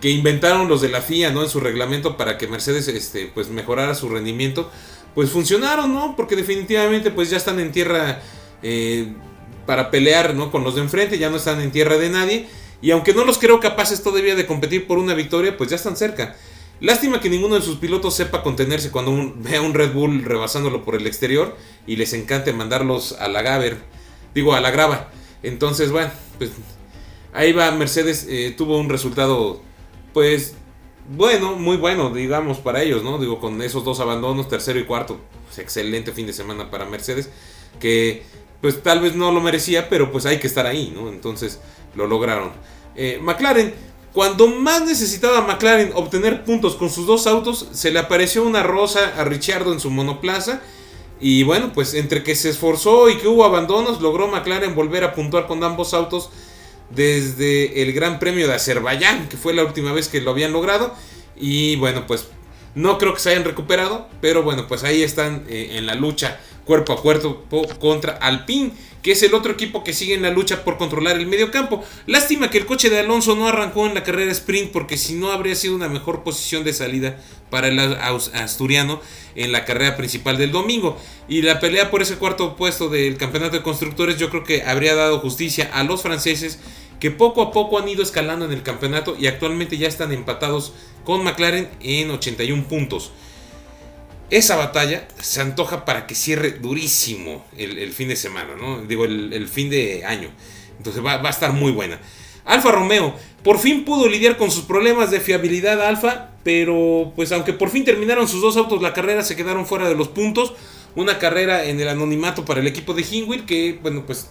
que 0.00 0.10
inventaron 0.10 0.68
los 0.68 0.80
de 0.82 0.88
la 0.90 1.00
FIA, 1.00 1.30
¿no? 1.30 1.42
En 1.42 1.48
su 1.48 1.60
reglamento 1.60 2.16
para 2.16 2.36
que 2.36 2.46
Mercedes, 2.46 2.88
este, 2.88 3.30
pues 3.32 3.48
mejorara 3.48 3.94
su 3.94 4.08
rendimiento, 4.10 4.70
pues 5.14 5.30
funcionaron, 5.30 5.94
¿no? 5.94 6.14
Porque 6.16 6.36
definitivamente, 6.36 7.10
pues 7.10 7.30
ya 7.30 7.36
están 7.38 7.58
en 7.58 7.72
tierra 7.72 8.20
eh, 8.62 9.14
para 9.66 9.90
pelear, 9.90 10.34
¿no? 10.34 10.50
Con 10.50 10.62
los 10.62 10.74
de 10.74 10.82
enfrente, 10.82 11.16
ya 11.18 11.30
no 11.30 11.36
están 11.38 11.60
en 11.60 11.70
tierra 11.70 11.96
de 11.96 12.10
nadie. 12.10 12.48
Y 12.82 12.90
aunque 12.92 13.12
no 13.14 13.24
los 13.24 13.38
creo 13.38 13.60
capaces 13.60 14.02
todavía 14.02 14.34
de 14.34 14.46
competir 14.46 14.86
por 14.86 14.98
una 14.98 15.14
victoria, 15.14 15.56
pues 15.56 15.70
ya 15.70 15.76
están 15.76 15.96
cerca. 15.96 16.36
Lástima 16.80 17.20
que 17.20 17.28
ninguno 17.28 17.56
de 17.56 17.60
sus 17.62 17.76
pilotos 17.76 18.14
sepa 18.14 18.42
contenerse 18.42 18.90
cuando 18.90 19.10
un- 19.10 19.42
ve 19.42 19.56
a 19.56 19.62
un 19.62 19.74
Red 19.74 19.92
Bull 19.92 20.24
rebasándolo 20.24 20.82
por 20.84 20.94
el 20.94 21.06
exterior 21.06 21.56
y 21.86 21.96
les 21.96 22.12
encante 22.14 22.52
mandarlos 22.52 23.12
a 23.20 23.28
la 23.28 23.42
Gaber, 23.42 23.78
digo 24.34 24.54
a 24.54 24.60
la 24.60 24.70
grava. 24.70 25.10
Entonces, 25.42 25.90
bueno, 25.90 26.10
pues 26.38 26.50
ahí 27.32 27.52
va 27.52 27.70
Mercedes, 27.72 28.26
eh, 28.28 28.54
tuvo 28.56 28.78
un 28.78 28.88
resultado, 28.88 29.60
pues 30.14 30.54
bueno, 31.14 31.56
muy 31.56 31.76
bueno, 31.76 32.10
digamos, 32.10 32.58
para 32.58 32.82
ellos, 32.82 33.02
¿no? 33.02 33.18
Digo, 33.18 33.40
con 33.40 33.60
esos 33.62 33.84
dos 33.84 34.00
abandonos, 34.00 34.48
tercero 34.48 34.78
y 34.78 34.84
cuarto, 34.84 35.18
pues, 35.46 35.58
excelente 35.58 36.12
fin 36.12 36.26
de 36.26 36.32
semana 36.32 36.70
para 36.70 36.84
Mercedes, 36.86 37.28
que 37.78 38.22
pues 38.60 38.82
tal 38.82 39.00
vez 39.00 39.16
no 39.16 39.32
lo 39.32 39.40
merecía, 39.40 39.88
pero 39.88 40.12
pues 40.12 40.26
hay 40.26 40.38
que 40.38 40.46
estar 40.46 40.66
ahí, 40.66 40.92
¿no? 40.94 41.08
Entonces 41.08 41.60
lo 41.94 42.06
lograron. 42.06 42.50
Eh, 42.96 43.18
McLaren, 43.22 43.74
cuando 44.12 44.48
más 44.48 44.84
necesitaba 44.84 45.42
McLaren 45.42 45.92
obtener 45.94 46.44
puntos 46.44 46.74
con 46.74 46.90
sus 46.90 47.06
dos 47.06 47.26
autos, 47.26 47.68
se 47.72 47.90
le 47.90 47.98
apareció 47.98 48.42
una 48.42 48.62
rosa 48.62 49.14
a 49.16 49.24
Ricciardo 49.24 49.72
en 49.72 49.80
su 49.80 49.90
monoplaza. 49.90 50.60
Y 51.20 51.42
bueno, 51.42 51.72
pues 51.72 51.94
entre 51.94 52.22
que 52.22 52.34
se 52.34 52.48
esforzó 52.48 53.10
y 53.10 53.18
que 53.18 53.28
hubo 53.28 53.44
abandonos, 53.44 54.00
logró 54.00 54.26
McLaren 54.26 54.74
volver 54.74 55.04
a 55.04 55.14
puntuar 55.14 55.46
con 55.46 55.62
ambos 55.62 55.92
autos 55.94 56.30
desde 56.90 57.82
el 57.82 57.92
Gran 57.92 58.18
Premio 58.18 58.48
de 58.48 58.54
Azerbaiyán, 58.54 59.28
que 59.28 59.36
fue 59.36 59.54
la 59.54 59.64
última 59.64 59.92
vez 59.92 60.08
que 60.08 60.20
lo 60.20 60.30
habían 60.30 60.52
logrado. 60.52 60.94
Y 61.36 61.76
bueno, 61.76 62.06
pues 62.06 62.28
no 62.74 62.98
creo 62.98 63.14
que 63.14 63.20
se 63.20 63.30
hayan 63.30 63.44
recuperado, 63.44 64.08
pero 64.20 64.42
bueno, 64.42 64.66
pues 64.66 64.84
ahí 64.84 65.02
están 65.02 65.44
eh, 65.48 65.72
en 65.72 65.86
la 65.86 65.94
lucha 65.94 66.40
cuerpo 66.64 66.92
a 66.92 67.00
cuerpo 67.02 67.44
po- 67.48 67.66
contra 67.78 68.12
Alpine, 68.12 68.72
que 69.02 69.12
es 69.12 69.22
el 69.22 69.32
otro 69.34 69.52
equipo 69.52 69.82
que 69.82 69.92
sigue 69.94 70.14
en 70.14 70.22
la 70.22 70.30
lucha 70.30 70.62
por 70.62 70.76
controlar 70.76 71.16
el 71.16 71.26
medio 71.26 71.50
campo. 71.50 71.82
Lástima 72.06 72.50
que 72.50 72.58
el 72.58 72.66
coche 72.66 72.90
de 72.90 73.00
Alonso 73.00 73.34
no 73.34 73.48
arrancó 73.48 73.86
en 73.86 73.94
la 73.94 74.04
carrera 74.04 74.30
sprint, 74.32 74.70
porque 74.72 74.96
si 74.98 75.14
no 75.14 75.32
habría 75.32 75.54
sido 75.54 75.74
una 75.74 75.88
mejor 75.88 76.22
posición 76.22 76.62
de 76.64 76.72
salida 76.74 77.18
para 77.48 77.68
el 77.68 77.78
asturiano 77.78 79.00
en 79.34 79.52
la 79.52 79.64
carrera 79.64 79.96
principal 79.96 80.36
del 80.36 80.52
domingo. 80.52 80.98
Y 81.28 81.42
la 81.42 81.60
pelea 81.60 81.90
por 81.90 82.02
ese 82.02 82.16
cuarto 82.16 82.56
puesto 82.56 82.88
del 82.88 83.16
campeonato 83.16 83.56
de 83.56 83.62
constructores 83.62 84.18
yo 84.18 84.28
creo 84.30 84.44
que 84.44 84.62
habría 84.62 84.94
dado 84.94 85.20
justicia 85.20 85.70
a 85.72 85.82
los 85.82 86.02
franceses 86.02 86.58
que 87.00 87.10
poco 87.10 87.40
a 87.40 87.50
poco 87.52 87.78
han 87.78 87.88
ido 87.88 88.02
escalando 88.02 88.44
en 88.44 88.52
el 88.52 88.62
campeonato 88.62 89.16
y 89.18 89.26
actualmente 89.26 89.78
ya 89.78 89.88
están 89.88 90.12
empatados 90.12 90.74
con 91.04 91.24
McLaren 91.24 91.70
en 91.80 92.10
81 92.10 92.64
puntos. 92.68 93.10
Esa 94.30 94.56
batalla 94.56 95.08
se 95.20 95.40
antoja 95.40 95.84
para 95.84 96.06
que 96.06 96.14
cierre 96.14 96.52
durísimo 96.52 97.44
el, 97.56 97.92
fin 97.92 98.08
de 98.08 98.16
semana, 98.16 98.54
¿no? 98.56 98.82
Digo, 98.82 99.04
el, 99.04 99.48
fin 99.48 99.70
de 99.70 100.04
año. 100.04 100.30
Entonces 100.78 101.04
va, 101.04 101.16
va 101.16 101.28
a 101.28 101.32
estar 101.32 101.52
muy 101.52 101.72
buena. 101.72 102.00
Alfa 102.44 102.70
Romeo, 102.70 103.14
por 103.42 103.58
fin 103.58 103.84
pudo 103.84 104.08
lidiar 104.08 104.36
con 104.36 104.50
sus 104.50 104.64
problemas 104.64 105.10
de 105.10 105.20
fiabilidad 105.20 105.82
Alfa, 105.82 106.30
pero 106.42 107.12
pues 107.16 107.32
aunque 107.32 107.52
por 107.52 107.70
fin 107.70 107.84
terminaron 107.84 108.28
sus 108.28 108.40
dos 108.40 108.56
autos 108.56 108.82
la 108.82 108.92
carrera, 108.92 109.22
se 109.22 109.36
quedaron 109.36 109.66
fuera 109.66 109.88
de 109.88 109.94
los 109.94 110.08
puntos. 110.08 110.54
Una 110.96 111.18
carrera 111.18 111.64
en 111.64 111.80
el 111.80 111.88
anonimato 111.88 112.44
para 112.44 112.60
el 112.60 112.66
equipo 112.66 112.94
de 112.94 113.02
Hingwil, 113.02 113.46
que 113.46 113.78
bueno, 113.82 114.04
pues 114.06 114.30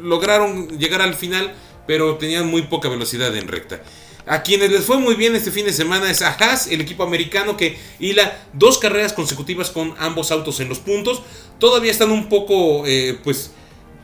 lograron 0.00 0.78
llegar 0.78 1.00
al 1.00 1.14
final, 1.14 1.52
pero 1.86 2.16
tenían 2.16 2.48
muy 2.48 2.62
poca 2.62 2.88
velocidad 2.88 3.34
en 3.36 3.48
recta. 3.48 3.82
A 4.26 4.42
quienes 4.42 4.70
les 4.70 4.84
fue 4.84 4.98
muy 4.98 5.16
bien 5.16 5.34
este 5.34 5.50
fin 5.50 5.64
de 5.64 5.72
semana 5.72 6.10
es 6.10 6.22
a 6.22 6.30
Haas, 6.32 6.68
el 6.68 6.80
equipo 6.80 7.02
americano 7.02 7.56
que 7.56 7.76
hila 7.98 8.40
dos 8.52 8.78
carreras 8.78 9.12
consecutivas 9.12 9.70
con 9.70 9.94
ambos 9.98 10.30
autos 10.30 10.60
en 10.60 10.68
los 10.68 10.78
puntos. 10.78 11.22
Todavía 11.58 11.90
están 11.90 12.10
un 12.10 12.28
poco, 12.28 12.86
eh, 12.86 13.18
pues, 13.24 13.50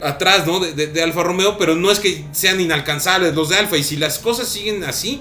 atrás, 0.00 0.46
¿no? 0.46 0.60
De, 0.60 1.02
Alfa 1.02 1.22
Romeo, 1.22 1.56
pero 1.56 1.76
no 1.76 1.90
es 1.90 2.00
que 2.00 2.24
sean 2.32 2.60
inalcanzables 2.60 3.34
los 3.34 3.48
de 3.48 3.56
Alfa. 3.56 3.76
Y 3.76 3.84
si 3.84 3.96
las 3.96 4.18
cosas 4.18 4.48
siguen 4.48 4.82
así, 4.82 5.20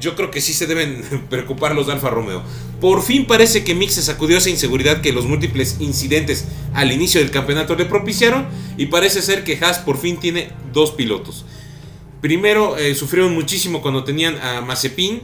yo 0.00 0.16
creo 0.16 0.32
que 0.32 0.40
sí 0.40 0.52
se 0.52 0.66
deben 0.66 1.26
preocupar 1.30 1.74
los 1.74 1.86
de 1.86 1.92
Alfa 1.92 2.10
Romeo. 2.10 2.42
Por 2.80 3.02
fin 3.02 3.26
parece 3.26 3.62
que 3.62 3.76
Mick 3.76 3.90
se 3.90 4.02
sacudió 4.02 4.38
esa 4.38 4.50
inseguridad 4.50 5.00
que 5.00 5.12
los 5.12 5.26
múltiples 5.26 5.76
incidentes 5.78 6.46
al 6.74 6.90
inicio 6.90 7.20
del 7.20 7.30
campeonato 7.30 7.76
le 7.76 7.84
propiciaron. 7.84 8.46
Y 8.76 8.86
parece 8.86 9.22
ser 9.22 9.44
que 9.44 9.58
Haas 9.62 9.78
por 9.78 9.96
fin 9.96 10.18
tiene 10.18 10.50
dos 10.72 10.90
pilotos. 10.90 11.44
Primero 12.24 12.78
eh, 12.78 12.94
sufrieron 12.94 13.34
muchísimo 13.34 13.82
cuando 13.82 14.02
tenían 14.02 14.38
a 14.38 14.62
Mazepin 14.62 15.20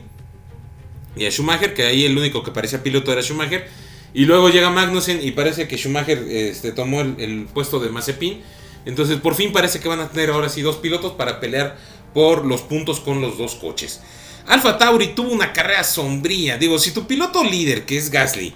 y 1.17 1.25
a 1.25 1.31
Schumacher, 1.31 1.73
que 1.73 1.85
ahí 1.85 2.05
el 2.05 2.19
único 2.19 2.43
que 2.43 2.51
parecía 2.51 2.83
piloto 2.83 3.11
era 3.11 3.23
Schumacher. 3.23 3.67
Y 4.13 4.27
luego 4.27 4.51
llega 4.51 4.69
Magnussen 4.69 5.19
y 5.27 5.31
parece 5.31 5.67
que 5.67 5.79
Schumacher 5.79 6.19
este, 6.29 6.73
tomó 6.73 7.01
el, 7.01 7.15
el 7.19 7.47
puesto 7.47 7.81
de 7.81 7.89
Mazepin. 7.89 8.43
Entonces 8.85 9.17
por 9.17 9.35
fin 9.35 9.51
parece 9.51 9.81
que 9.81 9.89
van 9.89 10.01
a 10.01 10.11
tener 10.11 10.29
ahora 10.29 10.51
sí 10.51 10.61
dos 10.61 10.77
pilotos 10.77 11.13
para 11.13 11.41
pelear 11.41 11.79
por 12.13 12.45
los 12.45 12.61
puntos 12.61 13.01
con 13.01 13.23
los 13.23 13.39
dos 13.39 13.55
coches. 13.55 14.03
Alfa 14.47 14.77
Tauri 14.77 15.15
tuvo 15.15 15.33
una 15.33 15.55
carrera 15.55 15.85
sombría. 15.85 16.59
Digo, 16.59 16.79
si 16.79 16.91
tu 16.91 17.07
piloto 17.07 17.43
líder, 17.43 17.87
que 17.87 17.97
es 17.97 18.11
Gasly, 18.11 18.53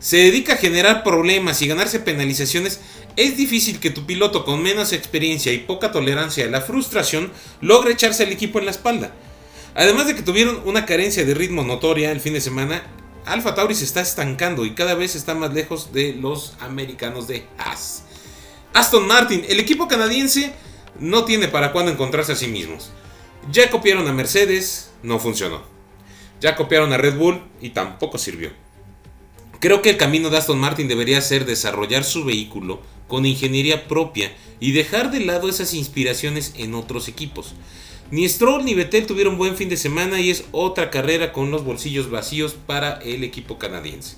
se 0.00 0.16
dedica 0.16 0.54
a 0.54 0.56
generar 0.56 1.04
problemas 1.04 1.62
y 1.62 1.68
ganarse 1.68 2.00
penalizaciones, 2.00 2.80
es 3.16 3.36
difícil 3.36 3.80
que 3.80 3.90
tu 3.90 4.04
piloto 4.04 4.44
con 4.44 4.62
menos 4.62 4.92
experiencia 4.92 5.52
y 5.52 5.58
poca 5.58 5.90
tolerancia 5.90 6.44
a 6.44 6.50
la 6.50 6.60
frustración 6.60 7.32
logre 7.62 7.92
echarse 7.92 8.24
al 8.24 8.32
equipo 8.32 8.58
en 8.58 8.66
la 8.66 8.70
espalda. 8.70 9.14
Además 9.74 10.06
de 10.06 10.14
que 10.14 10.22
tuvieron 10.22 10.60
una 10.66 10.86
carencia 10.86 11.24
de 11.24 11.34
ritmo 11.34 11.64
notoria 11.64 12.12
el 12.12 12.20
fin 12.20 12.34
de 12.34 12.40
semana, 12.40 12.82
Alfa 13.24 13.54
Tauri 13.54 13.74
se 13.74 13.84
está 13.84 14.02
estancando 14.02 14.64
y 14.64 14.74
cada 14.74 14.94
vez 14.94 15.16
está 15.16 15.34
más 15.34 15.52
lejos 15.52 15.92
de 15.92 16.12
los 16.12 16.54
americanos 16.60 17.26
de 17.26 17.46
Haas. 17.58 18.04
Aston 18.74 19.06
Martin, 19.06 19.44
el 19.48 19.60
equipo 19.60 19.88
canadiense, 19.88 20.52
no 21.00 21.24
tiene 21.24 21.48
para 21.48 21.72
cuándo 21.72 21.90
encontrarse 21.90 22.32
a 22.32 22.36
sí 22.36 22.46
mismos. 22.46 22.90
Ya 23.50 23.70
copiaron 23.70 24.06
a 24.08 24.12
Mercedes, 24.12 24.90
no 25.02 25.18
funcionó. 25.18 25.62
Ya 26.40 26.54
copiaron 26.54 26.92
a 26.92 26.98
Red 26.98 27.16
Bull 27.16 27.42
y 27.60 27.70
tampoco 27.70 28.18
sirvió. 28.18 28.50
Creo 29.58 29.80
que 29.80 29.90
el 29.90 29.96
camino 29.96 30.28
de 30.28 30.36
Aston 30.36 30.58
Martin 30.58 30.86
debería 30.86 31.20
ser 31.22 31.46
desarrollar 31.46 32.04
su 32.04 32.24
vehículo 32.24 32.82
con 33.08 33.26
ingeniería 33.26 33.88
propia 33.88 34.32
y 34.60 34.72
dejar 34.72 35.10
de 35.10 35.20
lado 35.20 35.48
esas 35.48 35.74
inspiraciones 35.74 36.54
en 36.56 36.74
otros 36.74 37.08
equipos. 37.08 37.54
Ni 38.10 38.28
Stroll 38.28 38.64
ni 38.64 38.74
Vettel 38.74 39.06
tuvieron 39.06 39.36
buen 39.36 39.56
fin 39.56 39.68
de 39.68 39.76
semana 39.76 40.20
y 40.20 40.30
es 40.30 40.44
otra 40.52 40.90
carrera 40.90 41.32
con 41.32 41.50
los 41.50 41.64
bolsillos 41.64 42.08
vacíos 42.10 42.54
para 42.54 43.00
el 43.02 43.24
equipo 43.24 43.58
canadiense. 43.58 44.16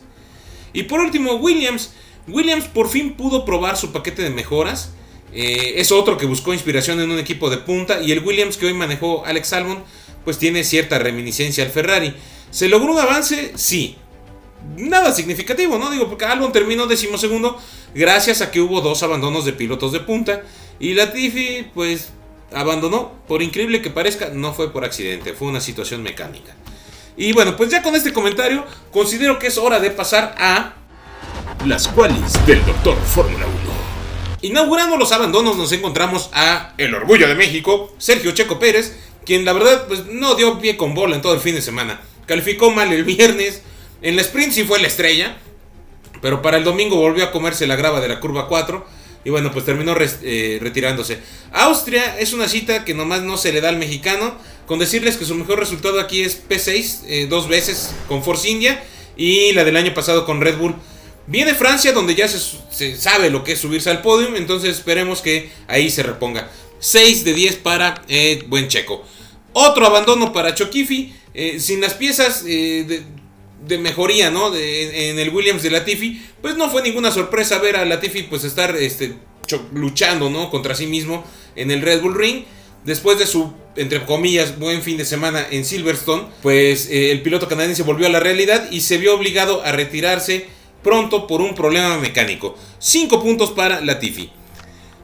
Y 0.73 0.85
por 0.85 1.01
último, 1.01 1.35
Williams. 1.37 1.93
Williams 2.27 2.67
por 2.67 2.91
fin 2.91 3.15
pudo 3.15 3.47
probar 3.47 3.79
su 3.79 3.91
paquete 3.91 4.23
de 4.23 4.31
mejoras. 4.31 4.93
Eh, 5.33 5.75
es 5.77 5.93
otro 5.93 6.19
que 6.19 6.27
buscó 6.27 6.53
inspiración 6.53 7.01
en 7.01 7.11
un 7.11 7.19
equipo 7.19 7.49
de 7.49 7.57
punta. 7.57 8.03
Y 8.03 8.13
el 8.13 8.23
Williams 8.23 8.59
que 8.59 8.67
hoy 8.67 8.75
manejó 8.75 9.25
Alex 9.25 9.55
Albon, 9.55 9.83
pues 10.25 10.39
tiene 10.39 10.65
cierta 10.65 10.99
reminiscencia 10.99 11.65
al 11.65 11.71
Ferrari. 11.71 12.15
¿Se 12.51 12.69
logró 12.69 12.93
un 12.93 12.99
avance? 12.99 13.53
Sí. 13.55 13.97
Nada 14.77 15.15
significativo, 15.15 15.79
¿no? 15.79 15.91
Digo, 15.91 16.09
porque 16.09 16.27
Albon 16.27 16.53
terminó 16.53 16.87
decimosegundo 16.87 17.59
gracias 17.95 18.41
a 18.41 18.51
que 18.51 18.61
hubo 18.61 18.81
dos 18.81 19.03
abandonos 19.03 19.45
de 19.45 19.53
pilotos 19.53 19.93
de 19.93 20.01
punta. 20.01 20.43
Y 20.81 20.95
Latifi, 20.95 21.67
pues, 21.75 22.11
abandonó. 22.53 23.13
Por 23.27 23.43
increíble 23.43 23.83
que 23.83 23.91
parezca, 23.91 24.31
no 24.33 24.53
fue 24.53 24.73
por 24.73 24.85
accidente, 24.85 25.35
fue 25.35 25.49
una 25.49 25.61
situación 25.61 26.03
mecánica. 26.03 26.55
Y 27.17 27.33
bueno, 27.33 27.57
pues 27.57 27.71
ya 27.71 27.83
con 27.83 27.97
este 27.97 28.13
comentario, 28.13 28.65
considero 28.93 29.39
que 29.39 29.49
es 29.49 29.59
hora 29.59 29.81
de 29.81 29.91
pasar 29.91 30.37
a 30.39 30.75
las 31.67 31.89
cuales 31.89 32.33
del 32.47 32.65
Doctor 32.65 32.97
Fórmula 32.97 33.45
1. 33.45 33.57
Inaugurando 34.43 34.97
los 34.97 35.11
abandonos 35.11 35.57
nos 35.57 35.73
encontramos 35.73 36.31
a 36.33 36.75
el 36.79 36.95
orgullo 36.95 37.27
de 37.27 37.35
México, 37.35 37.93
Sergio 37.99 38.31
Checo 38.31 38.61
Pérez, 38.61 38.97
quien 39.27 39.45
la 39.45 39.53
verdad 39.53 39.89
pues 39.89 40.07
no 40.07 40.37
dio 40.37 40.61
pie 40.61 40.77
con 40.77 40.95
bola 40.95 41.17
en 41.17 41.23
todo 41.23 41.35
el 41.35 41.41
fin 41.41 41.57
de 41.57 41.63
semana. 41.63 42.01
Calificó 42.27 42.71
mal 42.71 42.93
el 42.93 43.03
viernes, 43.03 43.63
en 44.01 44.15
la 44.15 44.23
sprint 44.23 44.53
sí 44.53 44.63
fue 44.63 44.81
la 44.81 44.87
estrella, 44.87 45.37
pero 46.21 46.43
para 46.43 46.57
el 46.57 46.65
domingo 46.65 46.97
volvió 46.97 47.25
a 47.25 47.31
comerse 47.31 47.67
la 47.67 47.77
grava 47.77 48.01
de 48.01 48.09
la 48.09 48.21
curva 48.21 48.49
4 48.49 48.85
y 49.25 49.31
bueno 49.31 49.53
pues 49.53 49.65
terminó 49.65 49.95
eh, 49.99 50.59
retirándose. 50.61 51.19
Austria 51.53 52.19
es 52.19 52.33
una 52.33 52.49
cita 52.49 52.85
que 52.85 52.95
nomás 52.95 53.23
no 53.23 53.37
se 53.37 53.53
le 53.53 53.61
da 53.61 53.69
al 53.69 53.77
mexicano, 53.77 54.35
con 54.67 54.79
decirles 54.79 55.17
que 55.17 55.25
su 55.25 55.35
mejor 55.35 55.59
resultado 55.59 56.01
aquí 56.01 56.23
es 56.23 56.43
P6 56.49 57.01
eh, 57.07 57.27
dos 57.29 57.49
veces 57.49 57.95
con 58.07 58.23
Force 58.23 58.49
India 58.49 58.83
y 59.17 59.53
la 59.53 59.65
del 59.65 59.77
año 59.77 59.95
pasado 59.95 60.25
con 60.25 60.41
Red 60.41 60.59
Bull. 60.59 60.75
Viene 61.27 61.55
Francia, 61.55 61.93
donde 61.93 62.15
ya 62.15 62.27
se, 62.27 62.97
sabe 62.97 63.29
lo 63.29 63.45
que 63.45 63.53
es 63.53 63.59
subirse 63.59 63.91
al 63.91 64.01
podio, 64.01 64.35
entonces 64.35 64.77
esperemos 64.77 65.21
que 65.21 65.51
ahí 65.67 65.91
se 65.91 66.03
reponga. 66.03 66.51
6 66.79 67.25
de 67.25 67.35
10 67.35 67.57
para 67.57 68.03
eh, 68.09 68.45
buen 68.47 68.69
checo. 68.69 69.05
Otro 69.53 69.85
abandono 69.85 70.33
para 70.33 70.55
Chokifi, 70.55 71.13
eh, 71.35 71.61
sin 71.61 71.83
las 71.83 71.95
piezas 71.95 72.45
mejoría 73.79 74.31
¿no? 74.31 74.55
en 74.55 75.19
el 75.19 75.31
Williams 75.31 75.63
de 75.63 75.71
Latifi, 75.71 76.23
pues 76.41 76.57
no 76.57 76.71
fue 76.71 76.83
ninguna 76.83 77.11
sorpresa 77.11 77.59
ver 77.59 77.77
a 77.77 77.85
Latifi 77.85 78.23
pues 78.23 78.45
estar 78.45 78.77
este, 78.77 79.15
luchando 79.73 80.31
¿no? 80.31 80.51
contra 80.51 80.75
sí 80.75 80.87
mismo 80.87 81.25
en 81.57 81.71
el 81.71 81.83
Red 81.83 82.03
Bull 82.03 82.17
Ring. 82.17 82.45
Después 82.85 83.19
de 83.19 83.27
su, 83.27 83.53
entre 83.77 84.05
comillas, 84.05 84.59
buen 84.59 84.83
fin 84.83 84.97
de 84.97 85.05
semana 85.05 85.47
en 85.51 85.65
Silverstone, 85.65 86.25
pues 86.43 86.89
el 86.91 87.21
piloto 87.23 87.49
canadiense 87.49 87.83
volvió 87.83 88.07
a 88.07 88.11
la 88.11 88.21
realidad 88.21 88.71
y 88.71 88.81
se 88.81 88.99
vio 88.99 89.15
obligado 89.15 89.63
a 89.63 89.73
retirarse 89.73 90.47
pronto 90.83 91.27
por 91.27 91.41
un 91.41 91.55
problema 91.55 91.99
mecánico. 91.99 92.57
5 92.79 93.21
puntos 93.21 93.51
para 93.51 93.81
Latifi. 93.81 94.31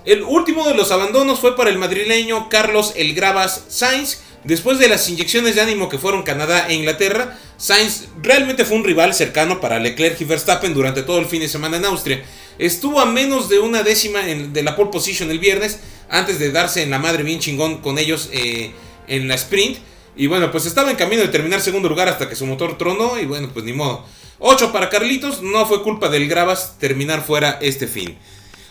El 0.05 0.23
último 0.23 0.69
de 0.69 0.75
los 0.75 0.93
abandonos 0.93 1.41
fue 1.41 1.57
para 1.57 1.71
el 1.71 1.79
madrileño 1.79 2.49
Carlos 2.49 2.93
El 2.97 3.15
Gravas 3.15 3.65
Sainz. 3.69 4.21
Después 4.45 4.79
de 4.79 4.89
las 4.89 5.09
inyecciones 5.09 5.55
de 5.55 5.63
ánimo 5.63 5.89
que 5.89 5.99
fueron 5.99 6.23
Canadá 6.23 6.69
e 6.69 6.75
Inglaterra, 6.75 7.39
Sainz 7.57 8.09
realmente 8.21 8.67
fue 8.67 8.77
un 8.77 8.85
rival 8.85 9.15
cercano 9.15 9.61
para 9.61 9.79
Leclerc 9.79 10.21
y 10.21 10.25
Verstappen 10.25 10.75
durante 10.75 11.03
todo 11.03 11.19
el 11.19 11.27
fin 11.27 11.41
de 11.41 11.49
semana 11.49 11.79
en 11.79 11.87
Austria. 11.87 12.23
Estuvo 12.59 13.01
a 13.01 13.07
menos 13.07 13.49
de 13.49 13.59
una 13.59 13.83
décima 13.83 14.21
de 14.21 14.63
la 14.63 14.77
pole 14.77 14.91
position 14.91 15.31
el 15.31 15.39
viernes, 15.39 15.81
antes 16.11 16.39
de 16.39 16.53
darse 16.53 16.83
en 16.83 16.91
la 16.91 16.99
madre 16.99 17.23
bien 17.23 17.41
chingón 17.41 17.79
con 17.79 17.99
ellos 17.99 18.29
eh, 18.33 18.73
en 19.09 19.29
la 19.29 19.35
sprint. 19.35 19.79
Y 20.15 20.27
bueno, 20.27 20.53
pues 20.53 20.67
estaba 20.67 20.91
en 20.91 20.97
camino 20.97 21.23
de 21.23 21.29
terminar 21.29 21.61
segundo 21.61 21.89
lugar 21.89 22.09
hasta 22.09 22.29
que 22.29 22.37
su 22.37 22.47
motor 22.47 22.77
tronó 22.77 23.19
y 23.19 23.25
bueno, 23.25 23.49
pues 23.53 23.65
ni 23.65 23.73
modo. 23.73 24.05
8 24.41 24.73
para 24.73 24.91
Carlitos, 24.91 25.43
no 25.43 25.65
fue 25.67 25.83
culpa 25.83 26.09
del 26.09 26.29
Gravas 26.29 26.79
terminar 26.79 27.25
fuera 27.25 27.59
este 27.63 27.87
fin. 27.87 28.17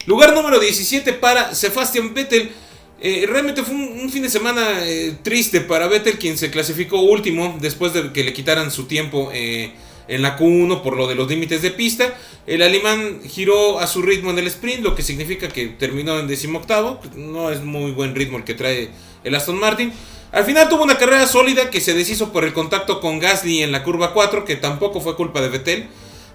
Lugar 0.06 0.34
número 0.34 0.60
17 0.60 1.13
para 1.13 1.56
Sebastian 1.56 2.13
Vettel. 2.13 2.51
Eh, 3.05 3.25
realmente 3.27 3.63
fue 3.63 3.75
un, 3.75 4.10
fin 4.10 4.23
de 4.23 4.30
semana 4.30 4.80
eh, 4.86 5.17
triste 5.23 5.60
para 5.60 5.88
Vettel, 5.88 6.17
quien 6.17 6.38
se 6.38 6.49
clasificó 6.49 7.01
último 7.01 7.58
después 7.60 7.91
de 7.91 8.13
que 8.13 8.23
le 8.23 8.32
quitaran 8.32 8.71
su 8.71 8.86
tiempo 8.86 9.30
eh, 9.34 9.73
en 10.08 10.21
la 10.21 10.38
Q1 10.39 10.82
por 10.82 10.95
lo 10.95 11.06
de 11.06 11.13
los 11.13 11.28
límites 11.28 11.62
de 11.62 11.71
pista. 11.71 12.15
El 12.47 12.62
alemán 12.62 13.19
giró 13.28 13.80
a 13.80 13.88
su 13.88 14.01
ritmo 14.01 14.30
en 14.32 14.39
el 14.39 14.47
sprint, 14.47 14.84
lo 14.84 14.95
que 14.95 15.04
significa 15.04 15.49
que 15.49 15.67
terminó 15.67 16.17
en 16.17 16.28
decimoctavo. 16.28 17.01
No 17.17 17.51
es 17.51 17.62
muy 17.62 17.91
buen 17.91 18.15
ritmo 18.15 18.38
el 18.38 18.45
que 18.45 18.54
trae 18.54 18.89
el 19.25 19.36
Aston 19.36 19.60
Martin. 19.60 19.91
Al 20.32 20.45
final 20.45 20.69
tuvo 20.69 20.84
una 20.84 20.97
carrera 20.97 21.28
sólida 21.28 21.69
que 21.69 21.82
se 21.82 21.93
deshizo 21.93 22.32
por 22.32 22.45
el 22.45 22.54
contacto 22.54 23.01
con 23.01 23.19
Gasly 23.19 23.63
en 23.63 23.73
la 23.73 23.84
curva 23.84 24.13
4, 24.13 24.45
que 24.45 24.56
tampoco 24.56 25.01
fue 25.01 25.17
culpa 25.17 25.41
de 25.41 25.49
Vettel. 25.49 25.88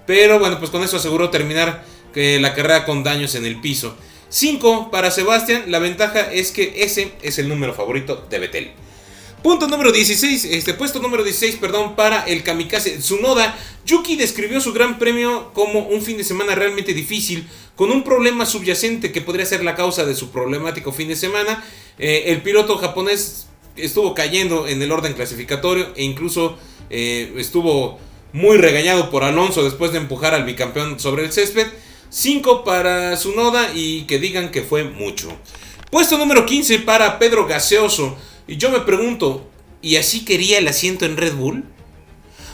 Pero 0.05 0.37
bueno, 0.37 0.59
pues 0.59 0.69
con 0.69 0.83
eso 0.83 0.97
aseguró 0.97 1.31
terminar 1.31 1.83
la 2.13 2.53
carrera 2.53 2.85
con 2.85 3.03
daños 3.03 3.33
en 3.33 3.45
el 3.45 3.59
piso. 3.59 3.97
5 4.29 4.91
para 4.91 5.11
Sebastián, 5.11 5.65
la 5.67 5.79
ventaja 5.79 6.31
es 6.31 6.51
que 6.51 6.83
ese 6.83 7.11
es 7.21 7.39
el 7.39 7.49
número 7.49 7.73
favorito 7.73 8.27
de 8.29 8.39
Vettel. 8.39 8.71
Punto 9.41 9.67
número 9.67 9.91
16, 9.91 10.45
este 10.45 10.73
puesto 10.73 10.99
número 10.99 11.23
16, 11.23 11.55
perdón, 11.55 11.95
para 11.95 12.23
el 12.23 12.43
kamikaze 12.43 12.97
Tsunoda. 12.97 13.57
Yuki 13.85 14.17
describió 14.17 14.59
su 14.59 14.73
gran 14.73 14.99
premio 14.99 15.51
como 15.53 15.87
un 15.87 16.01
fin 16.01 16.17
de 16.17 16.25
semana 16.25 16.55
realmente 16.55 16.93
difícil, 16.93 17.47
con 17.75 17.89
un 17.89 18.03
problema 18.03 18.45
subyacente 18.45 19.13
que 19.13 19.21
podría 19.21 19.45
ser 19.45 19.63
la 19.63 19.75
causa 19.75 20.05
de 20.05 20.13
su 20.13 20.29
problemático 20.31 20.91
fin 20.91 21.07
de 21.07 21.15
semana. 21.15 21.63
Eh, 21.97 22.25
el 22.27 22.41
piloto 22.41 22.77
japonés 22.77 23.47
estuvo 23.77 24.13
cayendo 24.13 24.67
en 24.67 24.81
el 24.81 24.91
orden 24.91 25.13
clasificatorio 25.13 25.87
e 25.95 26.03
incluso 26.03 26.57
eh, 26.89 27.33
estuvo 27.37 27.97
muy 28.33 28.57
regañado 28.57 29.09
por 29.09 29.23
Alonso 29.23 29.63
después 29.63 29.93
de 29.93 29.99
empujar 29.99 30.33
al 30.33 30.43
bicampeón 30.43 30.99
sobre 30.99 31.23
el 31.23 31.31
césped. 31.31 31.67
5 32.09 32.63
para 32.63 33.15
su 33.17 33.35
noda 33.35 33.71
y 33.73 34.03
que 34.03 34.19
digan 34.19 34.51
que 34.51 34.63
fue 34.63 34.83
mucho. 34.83 35.31
Puesto 35.91 36.17
número 36.17 36.45
15 36.45 36.79
para 36.79 37.19
Pedro 37.19 37.45
Gaseoso. 37.45 38.17
Y 38.47 38.57
yo 38.57 38.71
me 38.71 38.79
pregunto, 38.79 39.47
¿y 39.81 39.95
así 39.97 40.25
quería 40.25 40.57
el 40.57 40.67
asiento 40.67 41.05
en 41.05 41.17
Red 41.17 41.35
Bull? 41.35 41.63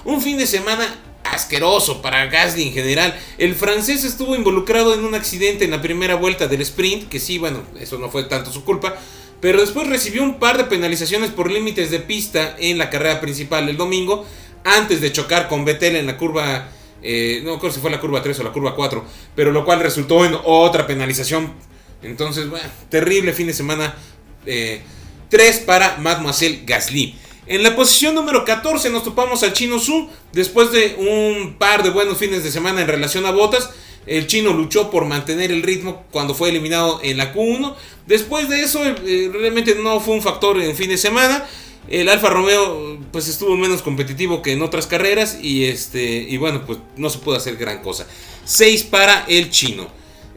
Un 0.04 0.22
fin 0.22 0.38
de 0.38 0.46
semana 0.46 1.00
asqueroso 1.24 2.02
para 2.02 2.26
Gasly 2.28 2.64
en 2.64 2.74
general. 2.74 3.20
El 3.38 3.56
francés 3.56 4.04
estuvo 4.04 4.36
involucrado 4.36 4.94
en 4.94 5.04
un 5.04 5.16
accidente 5.16 5.66
en 5.66 5.72
la 5.72 5.82
primera 5.82 6.16
vuelta 6.16 6.48
del 6.48 6.62
sprint, 6.62 7.10
que 7.10 7.20
sí, 7.20 7.38
bueno, 7.38 7.64
eso 7.80 7.98
no 7.98 8.10
fue 8.10 8.24
tanto 8.24 8.52
su 8.52 8.64
culpa, 8.64 8.96
pero 9.42 9.62
después 9.62 9.88
recibió 9.88 10.24
un 10.24 10.40
par 10.40 10.58
de 10.58 10.66
penalizaciones 10.66 11.32
por 11.32 11.52
límites 11.52 11.92
de 11.92 12.00
pista 12.00 12.56
en 12.60 12.78
la 12.78 12.90
carrera 12.90 13.22
principal 13.22 13.68
el 13.70 13.78
domingo, 13.78 14.26
antes 14.64 15.02
de 15.02 15.12
chocar 15.12 15.48
con 15.48 15.66
Vettel 15.66 15.96
en 15.96 16.08
la 16.08 16.18
curva, 16.18 16.70
eh, 17.08 17.42
no 17.44 17.60
creo 17.60 17.72
si 17.72 17.80
fue 17.80 17.92
la 17.92 18.00
curva 18.00 18.24
3 18.24 18.40
o 18.40 18.44
la 18.44 18.52
curva 18.52 18.74
4, 18.74 19.06
pero 19.36 19.52
lo 19.52 19.64
cual 19.64 19.80
resultó 19.80 20.26
en 20.26 20.36
otra 20.44 20.88
penalización. 20.88 21.54
Entonces, 22.02 22.50
bueno, 22.50 22.68
terrible 22.90 23.32
fin 23.32 23.46
de 23.46 23.54
semana. 23.54 23.96
3 24.44 24.48
eh, 24.48 25.64
para 25.68 25.98
Mademoiselle 25.98 26.64
Gasly. 26.66 27.16
En 27.46 27.62
la 27.62 27.76
posición 27.76 28.16
número 28.16 28.44
14 28.44 28.90
nos 28.90 29.04
topamos 29.04 29.44
al 29.44 29.54
Chino 29.54 29.78
Su, 29.78 30.10
después 30.34 30.72
de 30.72 30.96
un 30.98 31.58
par 31.60 31.84
de 31.84 31.92
buenos 31.92 32.18
fines 32.18 32.44
de 32.44 32.50
semana 32.50 32.82
en 32.82 32.88
relación 32.88 33.26
a 33.28 33.32
botas. 33.32 33.70
El 34.08 34.26
chino 34.28 34.54
luchó 34.54 34.90
por 34.90 35.06
mantener 35.06 35.52
el 35.52 35.64
ritmo 35.64 36.06
cuando 36.12 36.34
fue 36.34 36.50
eliminado 36.50 37.00
en 37.04 37.18
la 37.18 37.34
Q1. 37.34 37.76
Después 38.08 38.50
de 38.50 38.62
eso, 38.62 38.84
eh, 38.84 39.30
realmente 39.32 39.76
no 39.76 40.00
fue 40.00 40.16
un 40.16 40.22
factor 40.24 40.60
en 40.60 40.76
fin 40.76 40.90
de 40.90 40.98
semana. 40.98 41.46
El 41.88 42.10
Alfa 42.10 42.30
Romeo 42.30 43.00
pues 43.12 43.28
estuvo 43.28 43.56
menos 43.56 43.82
competitivo 43.82 44.42
que 44.42 44.54
en 44.54 44.62
otras 44.62 44.88
carreras 44.88 45.38
y 45.42 45.66
este 45.66 46.04
y 46.04 46.38
bueno, 46.38 46.66
pues 46.66 46.80
no 46.98 47.10
se 47.10 47.20
pudo 47.20 47.36
hacer 47.36 47.58
gran 47.58 47.82
cosa. 47.82 48.08
6 48.46 48.84
para 48.84 49.26
el 49.28 49.50
chino. 49.52 49.88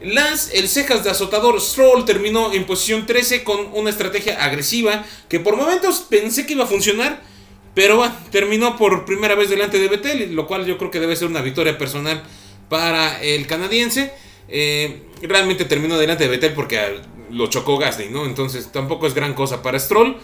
Lance, 0.01 0.57
el 0.57 0.69
cejas 0.69 1.03
de 1.03 1.09
azotador 1.09 1.59
Stroll 1.59 2.05
terminó 2.05 2.53
en 2.53 2.65
posición 2.65 3.05
13 3.05 3.43
con 3.43 3.67
una 3.73 3.89
estrategia 3.89 4.43
agresiva 4.43 5.03
que 5.27 5.41
por 5.41 5.57
momentos 5.57 6.05
pensé 6.09 6.45
que 6.45 6.53
iba 6.53 6.63
a 6.63 6.67
funcionar, 6.67 7.21
pero 7.75 7.97
bueno, 7.97 8.15
terminó 8.31 8.77
por 8.77 9.05
primera 9.05 9.35
vez 9.35 9.49
delante 9.49 9.77
de 9.77 9.89
Vettel, 9.89 10.33
lo 10.33 10.47
cual 10.47 10.65
yo 10.65 10.77
creo 10.77 10.89
que 10.89 11.01
debe 11.01 11.17
ser 11.17 11.27
una 11.27 11.41
victoria 11.41 11.77
personal 11.77 12.23
para 12.69 13.21
el 13.21 13.45
canadiense. 13.45 14.13
Eh, 14.47 15.01
realmente 15.21 15.65
terminó 15.65 15.97
delante 15.97 16.23
de 16.23 16.29
Vettel 16.29 16.53
porque 16.53 17.01
lo 17.29 17.47
chocó 17.47 17.77
Gasly, 17.77 18.09
¿no? 18.09 18.25
Entonces 18.25 18.71
tampoco 18.71 19.05
es 19.05 19.13
gran 19.13 19.33
cosa 19.33 19.61
para 19.61 19.79
Stroll. 19.79 20.15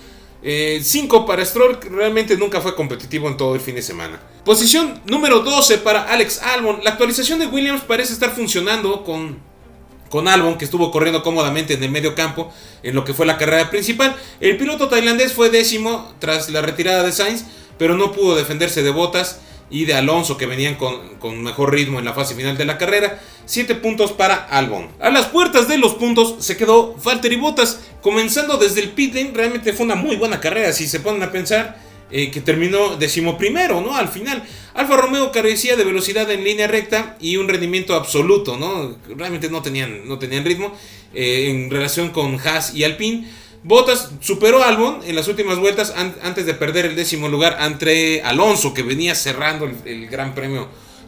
5 0.42 0.44
eh, 0.44 1.24
para 1.26 1.44
Stroll, 1.44 1.80
realmente 1.90 2.38
nunca 2.38 2.62
fue 2.62 2.76
competitivo 2.76 3.28
en 3.28 3.38
todo 3.38 3.56
el 3.56 3.62
fin 3.62 3.76
de 3.76 3.82
semana. 3.82 4.20
Posición 4.44 5.02
número 5.06 5.40
12 5.40 5.80
para 5.80 6.04
Alex 6.04 6.42
Albon. 6.42 6.82
La 6.84 6.92
actualización 6.92 7.40
de 7.40 7.48
Williams 7.48 7.82
parece 7.82 8.14
estar 8.14 8.32
funcionando 8.36 9.04
con, 9.04 9.40
con 10.10 10.28
Albon, 10.28 10.58
que 10.58 10.66
estuvo 10.66 10.92
corriendo 10.92 11.24
cómodamente 11.24 11.74
en 11.74 11.84
el 11.84 11.90
medio 11.90 12.14
campo 12.14 12.54
en 12.84 12.94
lo 12.94 13.04
que 13.04 13.14
fue 13.14 13.26
la 13.26 13.38
carrera 13.38 13.70
principal. 13.72 14.16
El 14.40 14.58
piloto 14.58 14.88
tailandés 14.88 15.34
fue 15.34 15.50
décimo 15.50 16.14
tras 16.20 16.50
la 16.50 16.62
retirada 16.62 17.02
de 17.04 17.12
Sainz, 17.12 17.46
pero 17.80 17.96
no 17.96 18.12
pudo 18.12 18.36
defenderse 18.36 18.84
de 18.84 18.92
botas 18.92 19.40
y 19.70 19.86
de 19.86 19.94
Alonso 19.94 20.38
que 20.38 20.46
venían 20.46 20.76
con, 20.76 21.44
mejor 21.44 21.74
ritmo 21.74 22.00
en 22.00 22.06
la 22.06 22.14
fase 22.14 22.36
final 22.36 22.58
de 22.58 22.66
la 22.66 22.78
carrera. 22.78 23.22
7 23.46 23.76
puntos 23.76 24.12
para 24.12 24.36
Albon. 24.36 24.88
A 25.00 25.10
las 25.10 25.28
puertas 25.28 25.68
de 25.68 25.78
los 25.78 25.96
puntos 25.96 26.36
se 26.40 26.58
quedó 26.58 26.96
Valtteri 27.04 27.36
Bottas 27.36 27.82
comenzando 28.02 28.58
desde 28.58 28.82
el 28.82 28.90
pit 28.92 29.14
lane. 29.14 29.32
Realmente 29.34 29.74
fue 29.74 29.86
una 29.86 29.96
muy 29.96 30.16
buena 30.16 30.40
carrera 30.40 30.74
si 30.74 30.88
se 30.88 31.00
ponen 31.00 31.24
a 31.24 31.32
pensar 31.32 31.78
eh, 32.12 32.30
que 32.30 32.42
terminó 32.42 32.96
decimoprimero, 32.98 33.82
¿no? 33.82 33.96
Al 33.96 34.08
final. 34.08 34.44
Alfa 34.76 34.98
Romeo 34.98 35.32
carecía 35.32 35.76
de 35.76 35.84
velocidad 35.84 36.30
en 36.30 36.44
línea 36.44 36.68
recta 36.68 37.18
y 37.20 37.38
un 37.38 37.48
rendimiento 37.48 37.96
absoluto, 37.96 38.58
¿no? 38.58 38.96
Realmente 39.16 39.50
no 39.50 39.62
tenían, 39.62 40.08
no 40.08 40.20
tenían 40.20 40.46
ritmo 40.46 40.76
eh, 41.14 41.50
en 41.50 41.72
relación 41.72 42.10
con 42.10 42.40
Haas 42.40 42.76
y 42.76 42.84
Alpine. 42.84 43.28
Bottas 43.66 44.12
superó 44.22 44.62
a 44.62 44.70
Albon 44.70 45.00
en 45.08 45.16
las 45.16 45.28
últimas 45.28 45.58
vueltas 45.58 45.92
antes 46.22 46.46
de 46.46 46.54
perder 46.54 46.86
el 46.86 46.96
décimo 46.96 47.30
lugar 47.30 47.58
entre 47.60 48.22
Alonso, 48.22 48.76
que 48.76 48.84
venía 48.84 49.16
cerrando 49.16 49.68
el, 49.86 50.08
Gran 50.08 50.36
Premio 50.36 50.68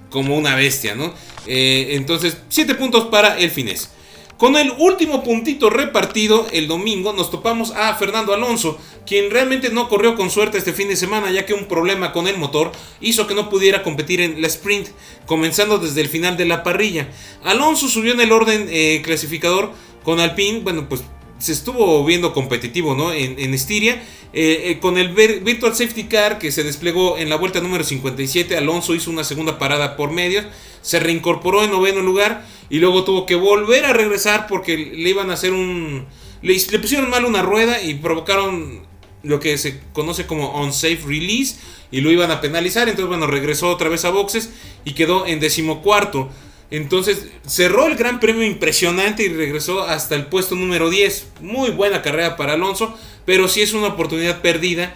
como 0.10 0.36
una 0.36 0.56
bestia, 0.56 0.96
¿no? 0.96 1.14
Eh, 1.46 1.90
entonces, 1.92 2.38
7 2.50 2.74
puntos 2.74 3.06
para 3.10 3.38
el 3.38 3.52
finés. 3.52 3.92
Con 4.40 4.56
el 4.56 4.74
último 4.80 5.24
puntito 5.24 5.70
repartido 5.70 6.48
el 6.52 6.68
domingo 6.68 7.14
nos 7.14 7.30
topamos 7.30 7.74
a 7.76 7.94
Fernando 7.94 8.34
Alonso, 8.34 8.80
quien 9.06 9.30
realmente 9.30 9.70
no 9.70 9.88
corrió 9.88 10.16
con 10.16 10.32
suerte 10.32 10.58
este 10.58 10.74
fin 10.74 10.88
de 10.88 10.96
semana 10.96 11.30
ya 11.30 11.46
que 11.46 11.54
un 11.54 11.68
problema 11.68 12.12
con 12.12 12.28
el 12.28 12.38
motor 12.38 12.72
hizo 13.02 13.28
que 13.28 13.36
no 13.36 13.52
pudiera 13.52 13.84
competir 13.84 14.20
en 14.20 14.42
la 14.42 14.48
sprint, 14.48 14.88
comenzando 15.28 15.78
desde 15.78 16.02
el 16.02 16.08
final 16.08 16.38
de 16.38 16.46
la 16.46 16.64
parrilla. 16.64 17.08
Alonso 17.44 17.88
subió 17.88 18.14
en 18.14 18.22
el 18.22 18.32
orden 18.32 18.68
eh, 18.72 19.04
clasificador 19.04 19.72
con 20.04 20.20
Alpine, 20.20 20.62
bueno 20.62 20.90
pues 20.90 21.04
se 21.40 21.52
estuvo 21.52 22.04
viendo 22.06 22.34
competitivo 22.34 22.96
¿no? 22.96 23.14
en, 23.14 23.40
en 23.40 23.54
Estiria. 23.54 24.02
Eh, 24.34 24.72
eh, 24.72 24.80
con 24.80 24.98
el 24.98 25.10
Virtual 25.14 25.74
Safety 25.74 26.04
Car 26.04 26.38
que 26.38 26.52
se 26.52 26.64
desplegó 26.64 27.18
en 27.18 27.30
la 27.30 27.38
vuelta 27.38 27.62
número 27.62 27.84
57, 27.84 28.58
Alonso 28.58 28.94
hizo 28.94 29.10
una 29.10 29.24
segunda 29.24 29.58
parada 29.58 29.96
por 29.96 30.12
medio, 30.12 30.44
se 30.82 31.00
reincorporó 31.00 31.64
en 31.64 31.72
noveno 31.72 32.02
lugar 32.02 32.46
y 32.70 32.80
luego 32.80 33.04
tuvo 33.04 33.26
que 33.26 33.36
volver 33.36 33.86
a 33.86 33.94
regresar 33.94 34.46
porque 34.48 34.78
le 34.78 35.10
iban 35.10 35.32
a 35.32 35.34
hacer 35.34 35.54
un... 35.54 36.06
Le, 36.42 36.54
pusieron 36.80 37.10
mal 37.10 37.26
una 37.26 37.42
rueda 37.42 37.82
y 37.82 37.96
provocaron 37.96 38.86
lo 39.24 39.40
que 39.40 39.58
se 39.58 39.80
conoce 39.94 40.28
como 40.28 40.62
unsafe 40.62 41.00
release 41.06 41.56
y 41.90 42.02
lo 42.02 42.12
iban 42.12 42.30
a 42.30 42.42
penalizar. 42.42 42.90
Entonces, 42.90 43.08
bueno, 43.08 43.28
regresó 43.28 43.70
otra 43.70 43.90
vez 43.90 44.06
a 44.06 44.12
boxes 44.12 44.52
y 44.86 44.92
quedó 44.92 45.26
en 45.26 45.40
decimocuarto. 45.40 46.30
Entonces 46.70 47.28
cerró 47.46 47.88
el 47.88 47.96
Gran 47.96 48.20
Premio 48.20 48.46
impresionante 48.46 49.24
y 49.24 49.30
regresó 49.30 49.84
hasta 49.84 50.16
el 50.16 50.26
puesto 50.26 50.56
número 50.56 50.90
10. 50.90 51.28
Muy 51.42 51.70
buena 51.72 52.02
carrera 52.02 52.36
para 52.36 52.54
Alonso, 52.54 52.98
pero 53.26 53.48
sí 53.48 53.62
es 53.62 53.74
una 53.74 53.88
oportunidad 53.88 54.42
perdida 54.42 54.96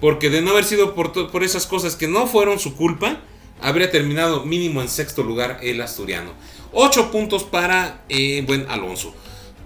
porque 0.00 0.30
de 0.30 0.42
no 0.42 0.50
haber 0.50 0.64
sido 0.64 0.94
por, 0.94 1.30
por 1.30 1.44
esas 1.44 1.66
cosas 1.66 1.94
que 1.94 2.08
no 2.08 2.26
fueron 2.26 2.58
su 2.58 2.74
culpa, 2.74 3.20
habría 3.60 3.92
terminado 3.92 4.44
mínimo 4.44 4.82
en 4.82 4.88
sexto 4.88 5.22
lugar 5.22 5.60
el 5.62 5.80
asturiano. 5.80 6.32
8 6.72 7.12
puntos 7.12 7.44
para 7.44 8.02
eh, 8.08 8.42
buen 8.44 8.66
Alonso. 8.68 9.14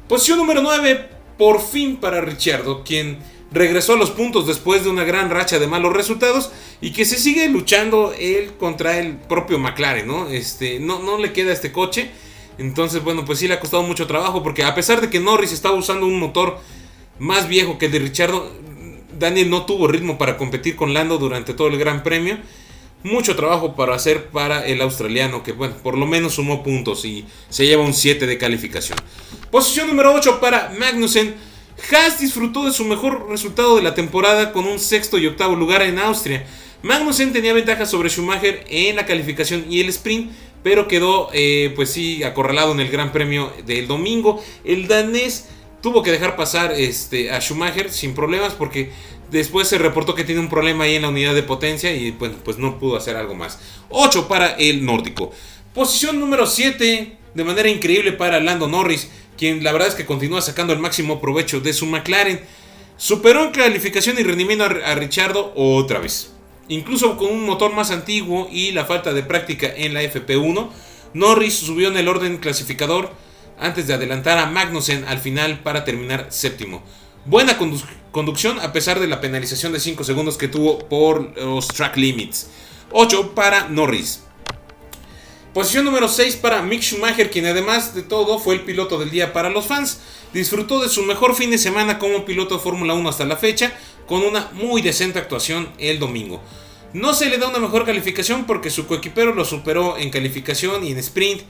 Posición 0.08 0.38
número 0.38 0.60
9, 0.60 1.08
por 1.38 1.62
fin 1.62 1.96
para 1.96 2.20
Richardo, 2.20 2.84
quien 2.84 3.18
regresó 3.52 3.94
a 3.94 3.96
los 3.96 4.11
puntos 4.11 4.46
después 4.46 4.85
de 4.85 4.90
una 4.90 5.04
gran 5.04 5.30
racha 5.30 5.59
de 5.59 5.66
malos 5.66 5.92
resultados 5.92 6.50
y 6.80 6.90
que 6.90 7.04
se 7.04 7.18
sigue 7.18 7.48
luchando 7.48 8.12
él 8.18 8.52
contra 8.59 8.98
el 8.98 9.16
propio 9.16 9.59
McLaren, 9.59 10.06
¿no? 10.06 10.28
Este, 10.28 10.80
no, 10.80 10.98
no 11.00 11.18
le 11.18 11.32
queda 11.32 11.52
este 11.52 11.72
coche. 11.72 12.11
Entonces, 12.59 13.02
bueno, 13.02 13.24
pues 13.24 13.38
sí 13.38 13.48
le 13.48 13.54
ha 13.54 13.61
costado 13.61 13.82
mucho 13.82 14.06
trabajo 14.06 14.42
porque 14.42 14.64
a 14.64 14.74
pesar 14.74 15.00
de 15.00 15.11
que 15.11 15.20
Norris 15.20 15.52
estaba 15.52 15.76
usando 15.76 16.06
un 16.06 16.18
motor 16.18 16.59
más 17.18 17.48
viejo 17.48 17.78
que 17.78 17.87
el 17.87 17.92
de 17.92 17.98
Richardo, 17.98 18.50
Daniel 19.18 19.50
no 19.50 19.66
tuvo 19.66 19.88
ritmo 19.88 20.18
para 20.18 20.37
competir 20.37 20.76
con 20.76 20.92
Lando 20.92 21.18
durante 21.18 21.54
todo 21.54 21.68
el 21.68 21.78
Gran 21.78 22.02
Premio 22.02 22.38
mucho 23.06 23.37
trabajo 23.37 23.74
para 23.74 23.94
hacer 23.94 24.26
para 24.26 24.66
el 24.66 24.80
australiano, 24.82 25.42
que 25.42 25.52
bueno, 25.52 25.74
por 25.82 25.96
lo 25.96 26.06
menos 26.06 26.35
sumó 26.35 26.62
puntos 26.62 27.04
y 27.04 27.24
se 27.48 27.66
lleva 27.66 27.82
un 27.85 27.94
7 27.94 28.26
de 28.26 28.38
calificación. 28.38 28.98
Posición 29.50 29.87
número 29.87 30.12
8 30.12 30.40
para 30.40 30.74
Magnussen. 30.78 31.35
Haas 31.92 32.18
disfrutó 32.18 32.64
de 32.64 32.72
su 32.72 32.84
mejor 32.84 33.28
resultado 33.28 33.76
de 33.76 33.82
la 33.82 33.94
temporada 33.94 34.52
con 34.52 34.64
un 34.66 34.78
sexto 34.78 35.18
y 35.18 35.26
octavo 35.26 35.56
lugar 35.56 35.82
en 35.82 35.98
Austria. 35.98 36.46
Magnussen 36.82 37.32
tenía 37.32 37.52
ventaja 37.52 37.86
sobre 37.86 38.08
Schumacher 38.08 38.64
en 38.68 38.96
la 38.96 39.06
calificación 39.06 39.66
y 39.68 39.80
el 39.80 39.88
sprint, 39.88 40.32
pero 40.62 40.88
quedó 40.88 41.28
eh, 41.32 41.72
pues 41.76 41.90
sí 41.90 42.22
acorralado 42.22 42.72
en 42.72 42.80
el 42.80 42.88
Gran 42.88 43.12
Premio 43.12 43.52
del 43.66 43.86
domingo. 43.86 44.42
El 44.64 44.88
danés 44.88 45.48
tuvo 45.82 46.02
que 46.02 46.10
dejar 46.10 46.36
pasar 46.36 46.72
este, 46.72 47.30
a 47.30 47.40
Schumacher 47.40 47.90
sin 47.90 48.14
problemas 48.14 48.54
porque 48.54 48.90
Después 49.30 49.66
se 49.66 49.78
reportó 49.78 50.14
que 50.14 50.24
tiene 50.24 50.40
un 50.40 50.48
problema 50.48 50.84
ahí 50.84 50.94
en 50.94 51.02
la 51.02 51.08
unidad 51.08 51.34
de 51.34 51.42
potencia 51.42 51.94
y 51.94 52.12
pues, 52.12 52.32
pues 52.44 52.58
no 52.58 52.78
pudo 52.78 52.96
hacer 52.96 53.16
algo 53.16 53.34
más. 53.34 53.58
8 53.88 54.28
para 54.28 54.52
el 54.52 54.84
nórdico. 54.84 55.32
Posición 55.74 56.20
número 56.20 56.46
7, 56.46 57.16
de 57.37 57.44
manera 57.44 57.68
increíble 57.68 58.12
para 58.12 58.40
Lando 58.40 58.66
Norris, 58.66 59.11
quien 59.37 59.62
la 59.62 59.70
verdad 59.72 59.88
es 59.88 59.94
que 59.94 60.07
continúa 60.07 60.40
sacando 60.40 60.72
el 60.72 60.79
máximo 60.79 61.20
provecho 61.20 61.61
de 61.61 61.75
su 61.75 61.85
McLaren. 61.85 62.40
Superó 62.96 63.44
en 63.44 63.51
calificación 63.51 64.18
y 64.18 64.22
rendimiento 64.22 64.64
a 64.64 64.94
Richardo 64.94 65.53
otra 65.55 65.99
vez. 65.99 66.33
Incluso 66.68 67.18
con 67.18 67.31
un 67.31 67.44
motor 67.44 67.75
más 67.75 67.90
antiguo 67.90 68.49
y 68.51 68.72
la 68.72 68.87
falta 68.87 69.12
de 69.12 69.22
práctica 69.22 69.68
en 69.77 69.92
la 69.92 70.03
FP1, 70.03 70.70
Norris 71.12 71.55
subió 71.55 71.88
en 71.88 71.99
el 71.99 72.09
orden 72.09 72.38
clasificador 72.38 73.12
antes 73.59 73.87
de 73.87 73.94
adelantar 73.94 74.38
a 74.38 74.46
Magnussen 74.46 75.05
al 75.05 75.18
final 75.18 75.61
para 75.61 75.85
terminar 75.85 76.29
séptimo. 76.31 76.83
Buena 77.27 77.59
conducción 78.12 78.59
a 78.61 78.72
pesar 78.72 78.99
de 78.99 79.09
la 79.09 79.20
penalización 79.20 79.75
de 79.75 79.81
5 79.81 80.05
segundos 80.05 80.38
que 80.38 80.49
tuvo 80.49 80.79
por 80.88 81.37
los 81.38 81.68
track 81.68 81.96
limits. 81.99 82.49
8 82.92 83.35
para 83.35 83.68
Norris. 83.68 84.22
Posición 85.56 85.86
número 85.86 86.06
6 86.06 86.36
para 86.36 86.60
Mick 86.60 86.82
Schumacher, 86.82 87.30
quien 87.30 87.46
además 87.46 87.94
de 87.94 88.02
todo 88.02 88.38
fue 88.38 88.56
el 88.56 88.60
piloto 88.60 88.98
del 88.98 89.10
día 89.10 89.32
para 89.32 89.48
los 89.48 89.64
fans. 89.64 90.00
Disfrutó 90.34 90.82
de 90.82 90.90
su 90.90 91.02
mejor 91.02 91.34
fin 91.34 91.50
de 91.50 91.56
semana 91.56 91.98
como 91.98 92.26
piloto 92.26 92.56
de 92.56 92.60
Fórmula 92.60 92.92
1 92.92 93.08
hasta 93.08 93.24
la 93.24 93.38
fecha, 93.38 93.72
con 94.06 94.22
una 94.22 94.50
muy 94.52 94.82
decente 94.82 95.18
actuación 95.18 95.70
el 95.78 95.98
domingo. 95.98 96.42
No 96.92 97.14
se 97.14 97.30
le 97.30 97.38
da 97.38 97.48
una 97.48 97.58
mejor 97.58 97.86
calificación 97.86 98.44
porque 98.44 98.68
su 98.68 98.86
coequipero 98.86 99.34
lo 99.34 99.46
superó 99.46 99.96
en 99.96 100.10
calificación 100.10 100.84
y 100.84 100.90
en 100.90 100.98
sprint, 100.98 101.40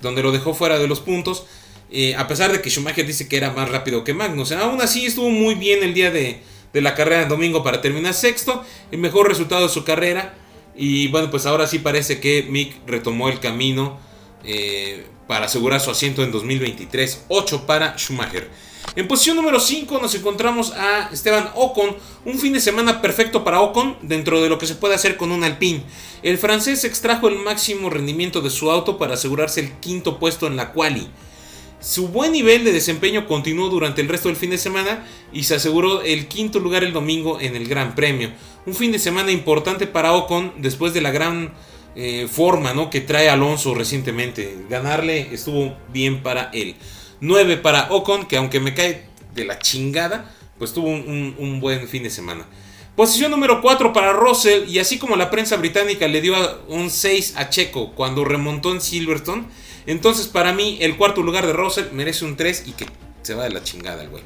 donde 0.00 0.22
lo 0.22 0.30
dejó 0.30 0.54
fuera 0.54 0.78
de 0.78 0.86
los 0.86 1.00
puntos. 1.00 1.44
Eh, 1.90 2.14
a 2.14 2.28
pesar 2.28 2.52
de 2.52 2.62
que 2.62 2.70
Schumacher 2.70 3.04
dice 3.04 3.26
que 3.26 3.36
era 3.36 3.50
más 3.50 3.68
rápido 3.68 4.04
que 4.04 4.14
Magnussen. 4.14 4.60
Aún 4.60 4.80
así 4.80 5.06
estuvo 5.06 5.28
muy 5.28 5.56
bien 5.56 5.82
el 5.82 5.92
día 5.92 6.12
de, 6.12 6.40
la 6.72 6.94
carrera 6.94 7.22
de 7.22 7.28
domingo 7.28 7.64
para 7.64 7.80
terminar 7.80 8.14
sexto. 8.14 8.64
El 8.92 9.00
mejor 9.00 9.26
resultado 9.26 9.62
de 9.66 9.74
su 9.74 9.82
carrera. 9.82 10.36
Y 10.76 11.08
bueno, 11.08 11.30
pues 11.30 11.46
ahora 11.46 11.66
sí 11.66 11.78
parece 11.78 12.20
que 12.20 12.46
Mick 12.48 12.86
retomó 12.86 13.28
el 13.28 13.40
camino 13.40 13.98
eh, 14.44 15.06
para 15.26 15.46
asegurar 15.46 15.80
su 15.80 15.90
asiento 15.90 16.22
en 16.22 16.30
2023. 16.30 17.24
8 17.28 17.66
para 17.66 17.96
Schumacher. 17.96 18.50
En 18.94 19.08
posición 19.08 19.36
número 19.36 19.58
5 19.60 19.98
nos 20.00 20.14
encontramos 20.14 20.72
a 20.72 21.10
Esteban 21.12 21.50
Ocon, 21.54 21.96
un 22.24 22.38
fin 22.38 22.52
de 22.52 22.60
semana 22.60 23.02
perfecto 23.02 23.44
para 23.44 23.60
Ocon 23.60 23.96
dentro 24.02 24.40
de 24.40 24.48
lo 24.48 24.58
que 24.58 24.66
se 24.66 24.76
puede 24.76 24.94
hacer 24.94 25.16
con 25.16 25.32
un 25.32 25.44
Alpine. 25.44 25.82
El 26.22 26.38
francés 26.38 26.84
extrajo 26.84 27.28
el 27.28 27.36
máximo 27.36 27.90
rendimiento 27.90 28.40
de 28.40 28.50
su 28.50 28.70
auto 28.70 28.96
para 28.96 29.14
asegurarse 29.14 29.60
el 29.60 29.72
quinto 29.80 30.18
puesto 30.18 30.46
en 30.46 30.56
la 30.56 30.72
quali. 30.72 31.08
Su 31.80 32.08
buen 32.08 32.32
nivel 32.32 32.64
de 32.64 32.72
desempeño 32.72 33.26
continuó 33.26 33.68
durante 33.68 34.00
el 34.00 34.08
resto 34.08 34.28
del 34.28 34.36
fin 34.36 34.50
de 34.50 34.58
semana 34.58 35.06
y 35.32 35.44
se 35.44 35.56
aseguró 35.56 36.02
el 36.02 36.26
quinto 36.26 36.58
lugar 36.58 36.82
el 36.82 36.92
domingo 36.92 37.40
en 37.40 37.54
el 37.54 37.68
Gran 37.68 37.94
Premio. 37.94 38.30
Un 38.64 38.74
fin 38.74 38.92
de 38.92 38.98
semana 38.98 39.30
importante 39.30 39.86
para 39.86 40.12
Ocon 40.14 40.52
después 40.58 40.94
de 40.94 41.02
la 41.02 41.10
gran 41.10 41.52
eh, 41.94 42.28
forma 42.30 42.72
¿no? 42.72 42.90
que 42.90 43.00
trae 43.00 43.28
Alonso 43.28 43.74
recientemente. 43.74 44.56
Ganarle 44.68 45.32
estuvo 45.32 45.76
bien 45.92 46.22
para 46.22 46.50
él. 46.52 46.76
9 47.20 47.56
para 47.58 47.90
Ocon, 47.90 48.26
que 48.26 48.36
aunque 48.36 48.60
me 48.60 48.74
cae 48.74 49.08
de 49.34 49.44
la 49.44 49.58
chingada, 49.58 50.34
pues 50.58 50.72
tuvo 50.72 50.88
un, 50.88 51.60
buen 51.60 51.88
fin 51.88 52.02
de 52.02 52.10
semana. 52.10 52.46
Posición 52.94 53.30
número 53.30 53.60
4 53.60 53.92
para 53.92 54.12
Russell 54.12 54.68
y 54.68 54.78
así 54.78 54.98
como 54.98 55.16
la 55.16 55.30
prensa 55.30 55.56
británica 55.56 56.08
le 56.08 56.22
dio 56.22 56.34
un 56.68 56.90
6 56.90 57.34
a 57.36 57.50
Checo 57.50 57.92
cuando 57.92 58.24
remontó 58.24 58.72
en 58.72 58.80
Silverstone 58.80 59.44
entonces, 59.86 60.26
para 60.26 60.52
mí, 60.52 60.78
el 60.80 60.96
cuarto 60.96 61.22
lugar 61.22 61.46
de 61.46 61.52
Russell 61.52 61.86
merece 61.92 62.24
un 62.24 62.36
3 62.36 62.64
y 62.66 62.72
que 62.72 62.86
se 63.22 63.34
va 63.34 63.44
de 63.44 63.50
la 63.50 63.62
chingada 63.62 64.02
el 64.02 64.08
güey. 64.08 64.22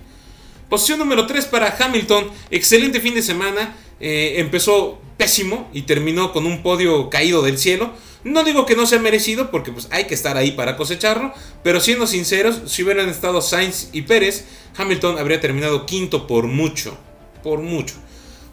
Posición 0.68 0.98
número 0.98 1.26
3 1.26 1.46
para 1.46 1.76
Hamilton. 1.78 2.30
Excelente 2.50 3.00
fin 3.00 3.14
de 3.14 3.22
semana. 3.22 3.76
Eh, 3.98 4.34
empezó 4.36 5.00
pésimo 5.16 5.68
y 5.72 5.82
terminó 5.82 6.32
con 6.32 6.46
un 6.46 6.62
podio 6.62 7.10
caído 7.10 7.42
del 7.42 7.58
cielo. 7.58 7.92
No 8.22 8.44
digo 8.44 8.66
que 8.66 8.76
no 8.76 8.86
sea 8.86 8.98
merecido 8.98 9.50
porque 9.50 9.72
pues 9.72 9.88
hay 9.90 10.04
que 10.04 10.14
estar 10.14 10.36
ahí 10.36 10.52
para 10.52 10.76
cosecharlo. 10.76 11.32
Pero 11.62 11.80
siendo 11.80 12.06
sinceros, 12.06 12.60
si 12.66 12.82
hubieran 12.82 13.08
estado 13.08 13.42
Sainz 13.42 13.88
y 13.92 14.02
Pérez, 14.02 14.46
Hamilton 14.76 15.18
habría 15.18 15.40
terminado 15.40 15.86
quinto 15.86 16.26
por 16.26 16.46
mucho. 16.46 16.96
Por 17.42 17.60
mucho. 17.60 17.96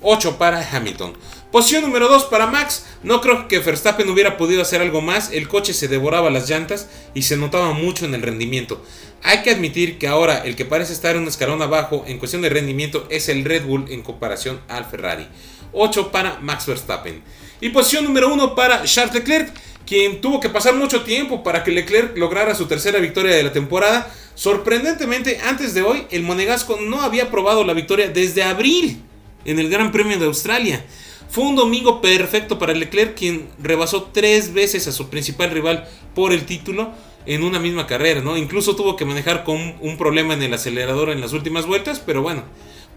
8 0.01 0.37
para 0.37 0.67
Hamilton. 0.69 1.13
Posición 1.51 1.83
número 1.83 2.09
2 2.09 2.25
para 2.25 2.47
Max. 2.47 2.85
No 3.03 3.21
creo 3.21 3.47
que 3.47 3.59
Verstappen 3.59 4.09
hubiera 4.09 4.35
podido 4.35 4.61
hacer 4.61 4.81
algo 4.81 5.01
más. 5.01 5.31
El 5.31 5.47
coche 5.47 5.73
se 5.73 5.87
devoraba 5.87 6.29
las 6.29 6.49
llantas 6.49 6.89
y 7.13 7.21
se 7.21 7.37
notaba 7.37 7.71
mucho 7.71 8.05
en 8.05 8.13
el 8.13 8.21
rendimiento. 8.21 8.83
Hay 9.23 9.43
que 9.43 9.51
admitir 9.51 9.97
que 9.97 10.09
ahora 10.09 10.39
el 10.39 10.57
que 10.57 10.65
parece 10.65 10.91
estar 10.91 11.15
un 11.15 11.25
escalón 11.25 11.61
abajo 11.61 12.03
en 12.05 12.19
cuestión 12.19 12.41
de 12.41 12.49
rendimiento 12.49 13.07
es 13.09 13.29
el 13.29 13.45
Red 13.45 13.65
Bull 13.65 13.85
en 13.89 14.01
comparación 14.01 14.59
al 14.67 14.83
Ferrari. 14.85 15.25
8 15.71 16.11
para 16.11 16.37
Max 16.41 16.65
Verstappen. 16.65 17.23
Y 17.61 17.69
posición 17.69 18.03
número 18.03 18.31
1 18.33 18.53
para 18.53 18.83
Charles 18.83 19.15
Leclerc, 19.15 19.53
quien 19.85 20.19
tuvo 20.19 20.41
que 20.41 20.49
pasar 20.49 20.75
mucho 20.75 21.03
tiempo 21.03 21.43
para 21.43 21.63
que 21.63 21.71
Leclerc 21.71 22.17
lograra 22.17 22.55
su 22.55 22.65
tercera 22.65 22.99
victoria 22.99 23.33
de 23.33 23.43
la 23.43 23.53
temporada. 23.53 24.13
Sorprendentemente, 24.35 25.39
antes 25.45 25.73
de 25.73 25.81
hoy, 25.81 26.07
el 26.11 26.23
monegasco 26.23 26.77
no 26.81 27.01
había 27.01 27.31
probado 27.31 27.63
la 27.63 27.73
victoria 27.73 28.09
desde 28.09 28.43
abril 28.43 29.01
en 29.45 29.59
el 29.59 29.69
Gran 29.69 29.93
Premio 29.93 30.19
de 30.19 30.25
Australia. 30.25 30.85
Fue 31.29 31.43
un 31.43 31.55
domingo 31.55 32.01
perfecto 32.01 32.57
para 32.57 32.73
Leclerc, 32.73 33.15
quien 33.15 33.49
rebasó 33.61 34.09
tres 34.13 34.53
veces 34.53 34.87
a 34.87 34.91
su 34.91 35.09
principal 35.09 35.51
rival 35.51 35.87
por 36.15 36.31
el 36.31 36.45
título 36.45 36.91
en 37.25 37.43
una 37.43 37.59
misma 37.59 37.85
carrera, 37.85 38.21
¿no? 38.21 38.37
Incluso 38.37 38.75
tuvo 38.75 38.95
que 38.95 39.05
manejar 39.05 39.43
con 39.43 39.75
un 39.81 39.97
problema 39.97 40.33
en 40.33 40.43
el 40.43 40.53
acelerador 40.53 41.09
en 41.09 41.21
las 41.21 41.33
últimas 41.33 41.65
vueltas, 41.65 42.01
pero 42.03 42.21
bueno, 42.21 42.43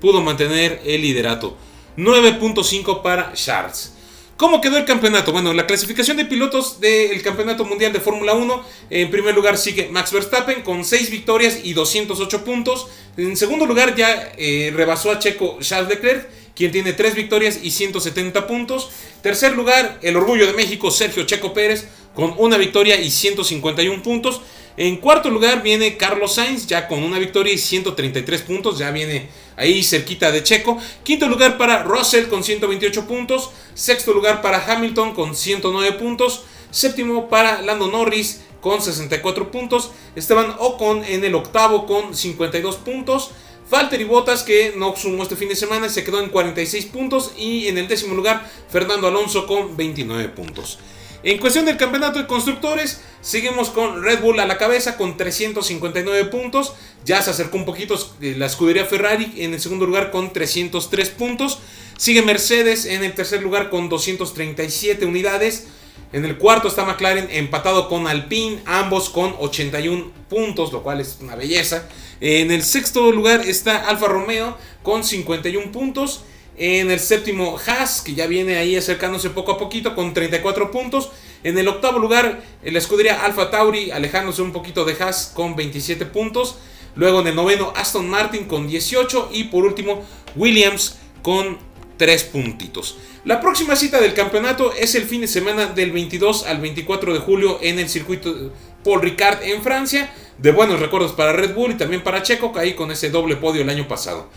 pudo 0.01 0.23
mantener 0.23 0.81
el 0.85 1.03
liderato. 1.03 1.57
9.5 1.97 3.03
para 3.03 3.33
Charles. 3.35 3.95
¿Cómo 4.41 4.63
quedó 4.63 4.79
el 4.79 4.87
campeonato? 4.87 5.33
Bueno, 5.33 5.53
la 5.53 5.67
clasificación 5.67 6.17
de 6.17 6.25
pilotos 6.25 6.81
del 6.81 7.21
Campeonato 7.21 7.67
Mundial 7.67 7.93
de 7.93 8.01
Fórmula 8.01 8.33
1. 8.33 8.65
En 8.89 9.11
primer 9.11 9.35
lugar 9.35 9.59
sigue 9.59 9.91
Max 9.91 10.13
Verstappen 10.13 10.63
con 10.63 10.83
6 10.83 11.11
victorias 11.11 11.61
y 11.63 11.75
208 11.75 12.43
puntos. 12.43 12.87
En 13.19 13.37
segundo 13.37 13.67
lugar 13.67 13.95
ya 13.97 14.33
eh, 14.39 14.73
rebasó 14.75 15.11
a 15.11 15.19
Checo 15.19 15.59
Charles 15.61 15.91
Leclerc, 15.91 16.27
quien 16.55 16.73
tiene 16.73 16.93
3 16.93 17.15
victorias 17.15 17.61
y 17.63 17.71
170 17.71 18.47
puntos. 18.47 18.91
Tercer 19.23 19.53
lugar, 19.53 19.99
el 20.03 20.17
orgullo 20.17 20.47
de 20.47 20.53
México, 20.53 20.91
Sergio 20.91 21.25
Checo 21.25 21.53
Pérez, 21.53 21.87
con 22.15 22.35
una 22.39 22.57
victoria 22.57 23.01
y 23.01 23.11
151 23.11 24.03
puntos. 24.03 24.41
En 24.77 24.97
cuarto 24.97 25.31
lugar 25.31 25.63
viene 25.63 25.97
Carlos 25.97 26.35
Sainz, 26.35 26.67
ya 26.67 26.89
con 26.89 27.03
una 27.03 27.19
victoria 27.19 27.53
y 27.53 27.59
133 27.59 28.43
puntos, 28.43 28.79
ya 28.79 28.91
viene 28.91 29.29
ahí 29.57 29.83
cerquita 29.83 30.33
de 30.33 30.43
Checo. 30.43 30.79
Quinto 31.03 31.29
lugar 31.29 31.59
para 31.59 31.83
Russell 31.83 32.29
con 32.29 32.43
128 32.43 33.07
puntos. 33.07 33.51
Sexto 33.75 34.13
lugar 34.13 34.41
para 34.43 34.65
Hamilton 34.65 35.15
con 35.15 35.37
109 35.37 35.99
puntos. 35.99 36.45
Séptimo 36.71 37.29
para 37.29 37.61
Lando 37.63 37.89
Norris 37.89 38.41
con 38.61 38.81
64 38.81 39.51
puntos. 39.51 39.91
Esteban 40.17 40.55
Ocon 40.59 41.05
en 41.05 41.25
el 41.25 41.35
octavo 41.35 41.87
con 41.87 42.15
52 42.15 42.77
puntos. 42.77 43.31
Valtteri 43.71 44.05
Bottas 44.05 44.43
que 44.43 44.75
no 44.77 44.97
sumó 44.97 45.23
este 45.23 45.37
fin 45.37 45.49
de 45.49 45.57
semana 45.57 45.89
se 45.89 46.03
quedó 46.03 46.21
en 46.21 46.29
46 46.29 46.87
puntos 46.87 47.33
y 47.39 47.69
en 47.69 47.79
el 47.79 47.87
décimo 47.87 48.15
lugar 48.15 48.51
Fernando 48.69 49.07
Alonso 49.07 49.47
con 49.47 49.77
29 49.77 50.29
puntos. 50.31 50.79
En 51.23 51.39
cuestión 51.39 51.67
del 51.67 51.77
campeonato 51.77 52.19
de 52.19 52.27
constructores, 52.27 53.03
seguimos 53.21 53.69
con 53.69 54.03
Red 54.03 54.23
Bull 54.23 54.41
a 54.41 54.47
la 54.47 54.57
cabeza 54.57 54.97
con 54.97 55.19
359 55.19 56.25
puntos. 56.31 56.73
Ya 57.05 57.21
se 57.21 57.31
acercó 57.31 57.59
un 57.59 57.67
poquito 57.67 57.95
eh, 58.23 58.35
la 58.39 58.47
escudería 58.47 58.87
Ferrari 58.87 59.35
en 59.37 59.53
el 59.53 59.61
segundo 59.61 59.85
lugar 59.85 60.11
con 60.11 60.33
303 60.33 61.11
puntos. 61.11 61.59
Sigue 61.99 62.23
Mercedes 62.23 62.87
en 62.87 63.05
el 63.05 63.13
tercer 63.13 63.43
lugar 63.43 63.69
con 63.69 63.91
237 63.91 65.05
unidades. 65.05 65.67
En 66.15 66.25
el 66.25 66.39
cuarto 66.39 66.69
está 66.69 66.85
McLaren 66.85 67.29
empatado 67.31 67.89
con 67.89 68.07
Alpine, 68.07 68.63
ambos 68.65 69.11
con 69.11 69.37
81 69.39 70.11
puntos, 70.31 70.73
lo 70.73 70.83
cual 70.83 71.01
es 71.01 71.19
una 71.21 71.37
belleza. 71.37 71.87
En 72.21 72.51
el 72.51 72.63
sexto 72.63 73.11
lugar 73.13 73.41
está 73.47 73.89
Alfa 73.89 74.07
Romeo 74.07 74.57
con 74.83 75.05
51 75.05 75.73
puntos. 75.73 76.25
En 76.59 76.91
el 76.91 77.01
séptimo, 77.01 77.59
Haas, 77.67 78.03
que 78.03 78.13
ya 78.13 78.27
viene 78.27 78.59
ahí 78.59 78.77
acercándose 78.77 79.31
poco 79.31 79.53
a 79.53 79.59
poquito 79.59 79.95
con 79.95 80.13
34 80.13 80.71
puntos. 80.71 81.11
En 81.43 81.57
el 81.57 81.67
octavo 81.69 81.99
lugar, 81.99 82.43
la 82.63 82.79
escudería 82.79 83.25
Alfa 83.25 83.51
Tauri, 83.51 83.91
alejándose 83.91 84.43
un 84.43 84.53
poquito 84.53 84.85
de 84.85 84.95
Haas 85.03 85.33
con 85.35 85.57
27 85.57 86.05
puntos. 86.05 86.57
Luego 86.97 87.21
en 87.21 87.29
el 87.29 87.35
noveno, 87.35 87.73
Aston 87.75 88.11
Martin 88.11 88.45
con 88.45 88.69
18. 88.69 89.31
Y 89.33 89.45
por 89.45 89.65
último, 89.65 90.05
Williams 90.37 90.99
con 91.23 91.57
3 91.97 92.25
puntitos. 92.25 92.99
La 93.25 93.41
próxima 93.41 93.77
cita 93.77 94.01
del 94.01 94.15
campeonato 94.15 94.73
es 94.75 94.95
el 94.95 95.05
fin 95.05 95.23
de 95.23 95.29
semana 95.29 95.67
del 95.67 95.93
22 95.93 96.47
al 96.47 96.61
24 96.61 97.15
de 97.15 97.19
julio 97.21 97.59
en 97.63 97.79
el 97.79 97.89
circuito 97.89 98.53
Paul 98.85 99.03
Ricard 99.03 99.43
en 99.43 99.63
Francia. 99.63 100.13
De 100.39 100.53
buenos 100.53 100.81
recuerdos 100.81 101.13
para 101.13 101.33
Red 101.33 101.55
Bull 101.55 101.73
y 101.73 101.75
también 101.75 102.03
para 102.03 102.23
Checo, 102.23 102.53
ahí 102.57 102.75
con 102.75 102.91
ese 102.91 103.11
doble 103.11 103.37
podio 103.37 103.61
el 103.61 103.69
año 103.69 103.87
pasado. 103.87 104.29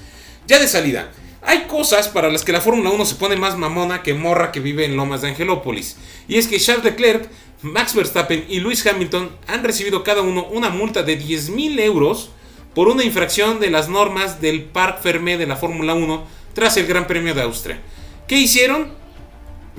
Ya 0.47 0.59
de 0.59 0.67
salida, 0.67 1.11
hay 1.41 1.63
cosas 1.63 2.07
para 2.09 2.29
las 2.29 2.43
que 2.43 2.51
la 2.51 2.61
Fórmula 2.61 2.89
1 2.89 3.05
se 3.05 3.15
pone 3.15 3.35
más 3.35 3.57
mamona 3.57 4.03
que 4.03 4.13
morra 4.13 4.51
que 4.51 4.59
vive 4.59 4.85
en 4.85 4.97
Lomas 4.97 5.21
de 5.21 5.29
Angelópolis. 5.29 5.97
Y 6.27 6.37
es 6.37 6.47
que 6.47 6.59
Charles 6.59 6.83
Leclerc, 6.85 7.29
Max 7.61 7.95
Verstappen 7.95 8.45
y 8.49 8.59
Lewis 8.59 8.85
Hamilton 8.85 9.29
han 9.47 9.63
recibido 9.63 10.03
cada 10.03 10.21
uno 10.21 10.45
una 10.45 10.69
multa 10.69 11.03
de 11.03 11.17
10.000 11.17 11.79
euros 11.79 12.31
por 12.75 12.87
una 12.87 13.03
infracción 13.03 13.59
de 13.59 13.69
las 13.69 13.87
normas 13.87 14.41
del 14.41 14.63
Parc 14.63 15.01
Fermé 15.01 15.37
de 15.37 15.47
la 15.47 15.55
Fórmula 15.55 15.93
1 15.93 16.25
tras 16.53 16.77
el 16.77 16.87
Gran 16.87 17.07
Premio 17.07 17.33
de 17.33 17.41
Austria. 17.41 17.81
¿Qué 18.27 18.35
hicieron? 18.37 18.91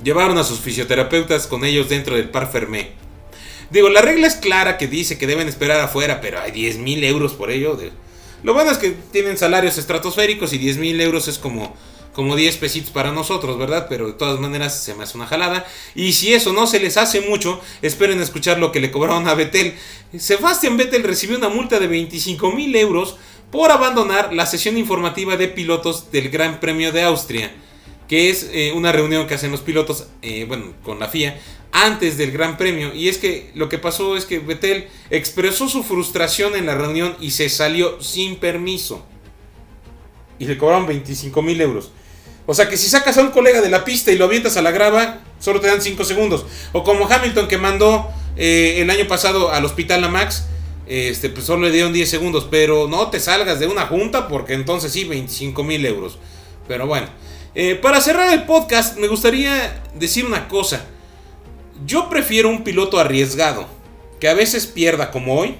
Llevaron 0.03 0.37
a 0.37 0.43
sus 0.43 0.59
fisioterapeutas 0.59 1.47
con 1.47 1.65
ellos 1.65 1.89
dentro 1.89 2.15
del 2.15 2.29
Parc 2.29 2.51
Fermé. 2.51 3.04
Digo, 3.69 3.89
la 3.89 4.01
regla 4.01 4.27
es 4.27 4.35
clara 4.35 4.77
que 4.77 4.87
dice 4.87 5.17
que 5.17 5.27
deben 5.27 5.47
esperar 5.47 5.79
afuera, 5.79 6.21
pero 6.21 6.39
hay 6.39 6.51
10.000 6.51 7.03
euros 7.03 7.33
por 7.33 7.51
ello. 7.51 7.77
Lo 8.45 8.53
bueno 8.53 8.69
es 8.69 8.77
que 8.77 8.91
tienen 9.11 9.39
salarios 9.39 9.79
estratosféricos 9.79 10.53
y 10.53 10.59
10 10.59 10.77
mil 10.77 11.01
euros 11.01 11.27
es 11.27 11.39
como, 11.39 11.75
como 12.13 12.35
10 12.35 12.57
pesitos 12.57 12.91
para 12.91 13.11
nosotros, 13.11 13.57
¿verdad? 13.57 13.87
Pero 13.89 14.05
de 14.05 14.13
todas 14.13 14.39
maneras 14.39 14.83
se 14.83 14.93
me 14.93 15.03
hace 15.03 15.17
una 15.17 15.25
jalada. 15.25 15.65
Y 15.95 16.13
si 16.13 16.31
eso 16.31 16.53
no 16.53 16.67
se 16.67 16.79
les 16.79 16.95
hace 16.97 17.21
mucho, 17.21 17.59
esperen 17.81 18.21
escuchar 18.21 18.59
lo 18.59 18.71
que 18.71 18.79
le 18.79 18.91
cobraron 18.91 19.27
a 19.27 19.33
Betel. 19.33 19.73
Sebastián 20.15 20.77
Vettel 20.77 21.01
recibió 21.01 21.39
una 21.39 21.49
multa 21.49 21.79
de 21.79 21.87
25 21.87 22.51
mil 22.51 22.75
euros 22.75 23.17
por 23.49 23.71
abandonar 23.71 24.31
la 24.31 24.45
sesión 24.45 24.77
informativa 24.77 25.37
de 25.37 25.47
pilotos 25.47 26.11
del 26.11 26.29
Gran 26.29 26.59
Premio 26.59 26.91
de 26.91 27.01
Austria, 27.01 27.51
que 28.07 28.29
es 28.29 28.47
eh, 28.53 28.73
una 28.75 28.91
reunión 28.91 29.25
que 29.25 29.33
hacen 29.33 29.49
los 29.49 29.61
pilotos, 29.61 30.05
eh, 30.21 30.45
bueno, 30.47 30.73
con 30.83 30.99
la 30.99 31.07
FIA, 31.07 31.39
antes 31.75 32.17
del 32.17 32.31
Gran 32.31 32.55
Premio. 32.55 32.93
Y 32.93 33.09
es 33.09 33.17
que 33.17 33.51
lo 33.53 33.67
que 33.67 33.77
pasó 33.77 34.15
es 34.15 34.23
que 34.23 34.39
Vettel 34.39 34.87
expresó 35.09 35.67
su 35.67 35.83
frustración 35.83 36.55
en 36.55 36.65
la 36.65 36.75
reunión 36.75 37.17
y 37.19 37.31
se 37.31 37.49
salió 37.49 38.01
sin 38.01 38.37
permiso. 38.37 39.05
Y 40.39 40.45
le 40.45 40.57
cobraron 40.57 40.87
25 40.87 41.41
mil 41.41 41.59
euros. 41.59 41.91
O 42.45 42.53
sea 42.53 42.69
que 42.69 42.77
si 42.77 42.87
sacas 42.87 43.17
a 43.17 43.21
un 43.21 43.31
colega 43.31 43.61
de 43.61 43.69
la 43.69 43.83
pista 43.83 44.11
y 44.11 44.17
lo 44.17 44.25
avientas 44.25 44.55
a 44.55 44.61
la 44.61 44.71
grava, 44.71 45.19
solo 45.39 45.59
te 45.59 45.67
dan 45.67 45.81
5 45.81 46.05
segundos. 46.05 46.45
O 46.71 46.83
como 46.83 47.11
Hamilton 47.11 47.47
que 47.49 47.57
mandó 47.57 48.07
eh, 48.37 48.77
el 48.77 48.89
año 48.89 49.07
pasado 49.07 49.51
al 49.51 49.65
hospital 49.65 50.03
a 50.05 50.07
Max, 50.07 50.45
este, 50.87 51.29
pues 51.29 51.45
solo 51.45 51.63
le 51.63 51.73
dieron 51.73 51.91
10 51.91 52.09
segundos. 52.09 52.47
Pero 52.49 52.87
no 52.87 53.09
te 53.09 53.19
salgas 53.19 53.59
de 53.59 53.67
una 53.67 53.87
junta 53.87 54.29
porque 54.29 54.53
entonces 54.53 54.93
sí, 54.93 55.03
25 55.03 55.61
mil 55.63 55.85
euros. 55.85 56.19
Pero 56.69 56.87
bueno, 56.87 57.07
eh, 57.53 57.75
para 57.75 57.99
cerrar 57.99 58.31
el 58.33 58.43
podcast 58.43 58.97
me 58.97 59.07
gustaría 59.07 59.83
decir 59.93 60.25
una 60.25 60.47
cosa. 60.47 60.85
Yo 61.85 62.09
prefiero 62.09 62.49
un 62.49 62.63
piloto 62.63 62.99
arriesgado, 62.99 63.67
que 64.19 64.29
a 64.29 64.33
veces 64.33 64.65
pierda 64.65 65.11
como 65.11 65.39
hoy, 65.39 65.55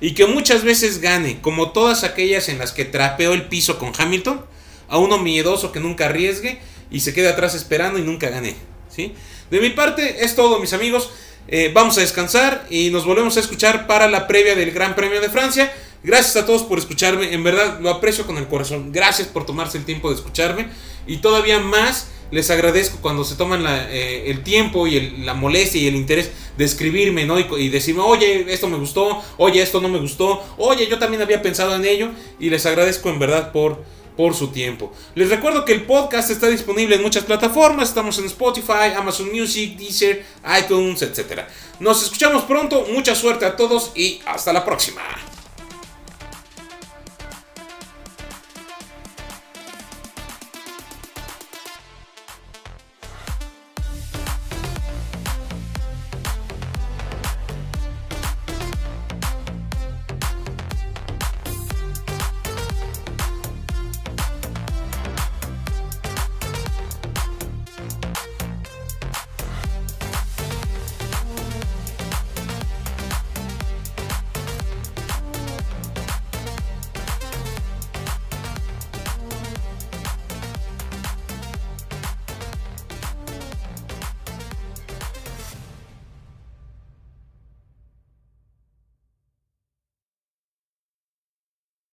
y 0.00 0.14
que 0.14 0.26
muchas 0.26 0.62
veces 0.62 1.00
gane, 1.00 1.40
como 1.40 1.72
todas 1.72 2.04
aquellas 2.04 2.48
en 2.48 2.58
las 2.58 2.72
que 2.72 2.84
trapeó 2.84 3.32
el 3.34 3.48
piso 3.48 3.78
con 3.78 3.92
Hamilton, 3.96 4.44
a 4.88 4.98
uno 4.98 5.18
miedoso 5.18 5.72
que 5.72 5.80
nunca 5.80 6.06
arriesgue 6.06 6.60
y 6.90 7.00
se 7.00 7.12
quede 7.12 7.28
atrás 7.28 7.54
esperando 7.54 7.98
y 7.98 8.02
nunca 8.02 8.30
gane. 8.30 8.54
¿sí? 8.88 9.14
De 9.50 9.60
mi 9.60 9.70
parte 9.70 10.24
es 10.24 10.34
todo 10.34 10.58
mis 10.58 10.72
amigos, 10.72 11.10
eh, 11.48 11.70
vamos 11.74 11.98
a 11.98 12.00
descansar 12.00 12.66
y 12.70 12.90
nos 12.90 13.04
volvemos 13.04 13.36
a 13.36 13.40
escuchar 13.40 13.86
para 13.86 14.08
la 14.08 14.26
previa 14.26 14.54
del 14.54 14.70
Gran 14.70 14.94
Premio 14.94 15.20
de 15.20 15.28
Francia. 15.28 15.72
Gracias 16.02 16.36
a 16.36 16.46
todos 16.46 16.62
por 16.62 16.78
escucharme, 16.78 17.34
en 17.34 17.42
verdad 17.42 17.80
lo 17.80 17.90
aprecio 17.90 18.26
con 18.26 18.38
el 18.38 18.46
corazón. 18.46 18.92
Gracias 18.92 19.28
por 19.28 19.44
tomarse 19.44 19.78
el 19.78 19.84
tiempo 19.84 20.10
de 20.10 20.16
escucharme 20.16 20.68
y 21.06 21.18
todavía 21.18 21.58
más 21.58 22.08
les 22.30 22.50
agradezco 22.50 22.98
cuando 23.00 23.24
se 23.24 23.36
toman 23.36 23.64
eh, 23.66 24.24
el 24.26 24.42
tiempo 24.42 24.86
y 24.86 25.18
la 25.18 25.34
molestia 25.34 25.80
y 25.80 25.86
el 25.86 25.96
interés 25.96 26.30
de 26.56 26.64
escribirme, 26.64 27.24
¿no? 27.24 27.38
Y, 27.38 27.68
decirme, 27.68 28.02
oye, 28.02 28.52
esto 28.52 28.68
me 28.68 28.76
gustó, 28.76 29.22
oye, 29.36 29.62
esto 29.62 29.80
no 29.80 29.88
me 29.88 29.98
gustó, 29.98 30.42
oye, 30.58 30.86
yo 30.88 30.98
también 30.98 31.22
había 31.22 31.40
pensado 31.40 31.74
en 31.74 31.84
ello. 31.84 32.10
Y 32.38 32.50
les 32.50 32.66
agradezco 32.66 33.08
en 33.08 33.18
verdad 33.18 33.52
por, 33.52 33.82
por 34.16 34.34
su 34.34 34.48
tiempo. 34.48 34.92
Les 35.14 35.30
recuerdo 35.30 35.64
que 35.64 35.72
el 35.72 35.82
podcast 35.84 36.30
está 36.30 36.48
disponible 36.48 36.96
en 36.96 37.02
muchas 37.02 37.24
plataformas. 37.24 37.88
Estamos 37.88 38.18
en 38.18 38.26
Spotify, 38.26 38.92
Amazon 38.96 39.30
Music, 39.32 39.76
Deezer, 39.76 40.24
iTunes, 40.58 41.02
etc. 41.02 41.42
Nos 41.80 42.02
escuchamos 42.02 42.42
pronto. 42.42 42.86
Mucha 42.92 43.14
suerte 43.14 43.46
a 43.46 43.56
todos 43.56 43.92
y 43.94 44.20
hasta 44.26 44.52
la 44.52 44.64
próxima. 44.64 45.02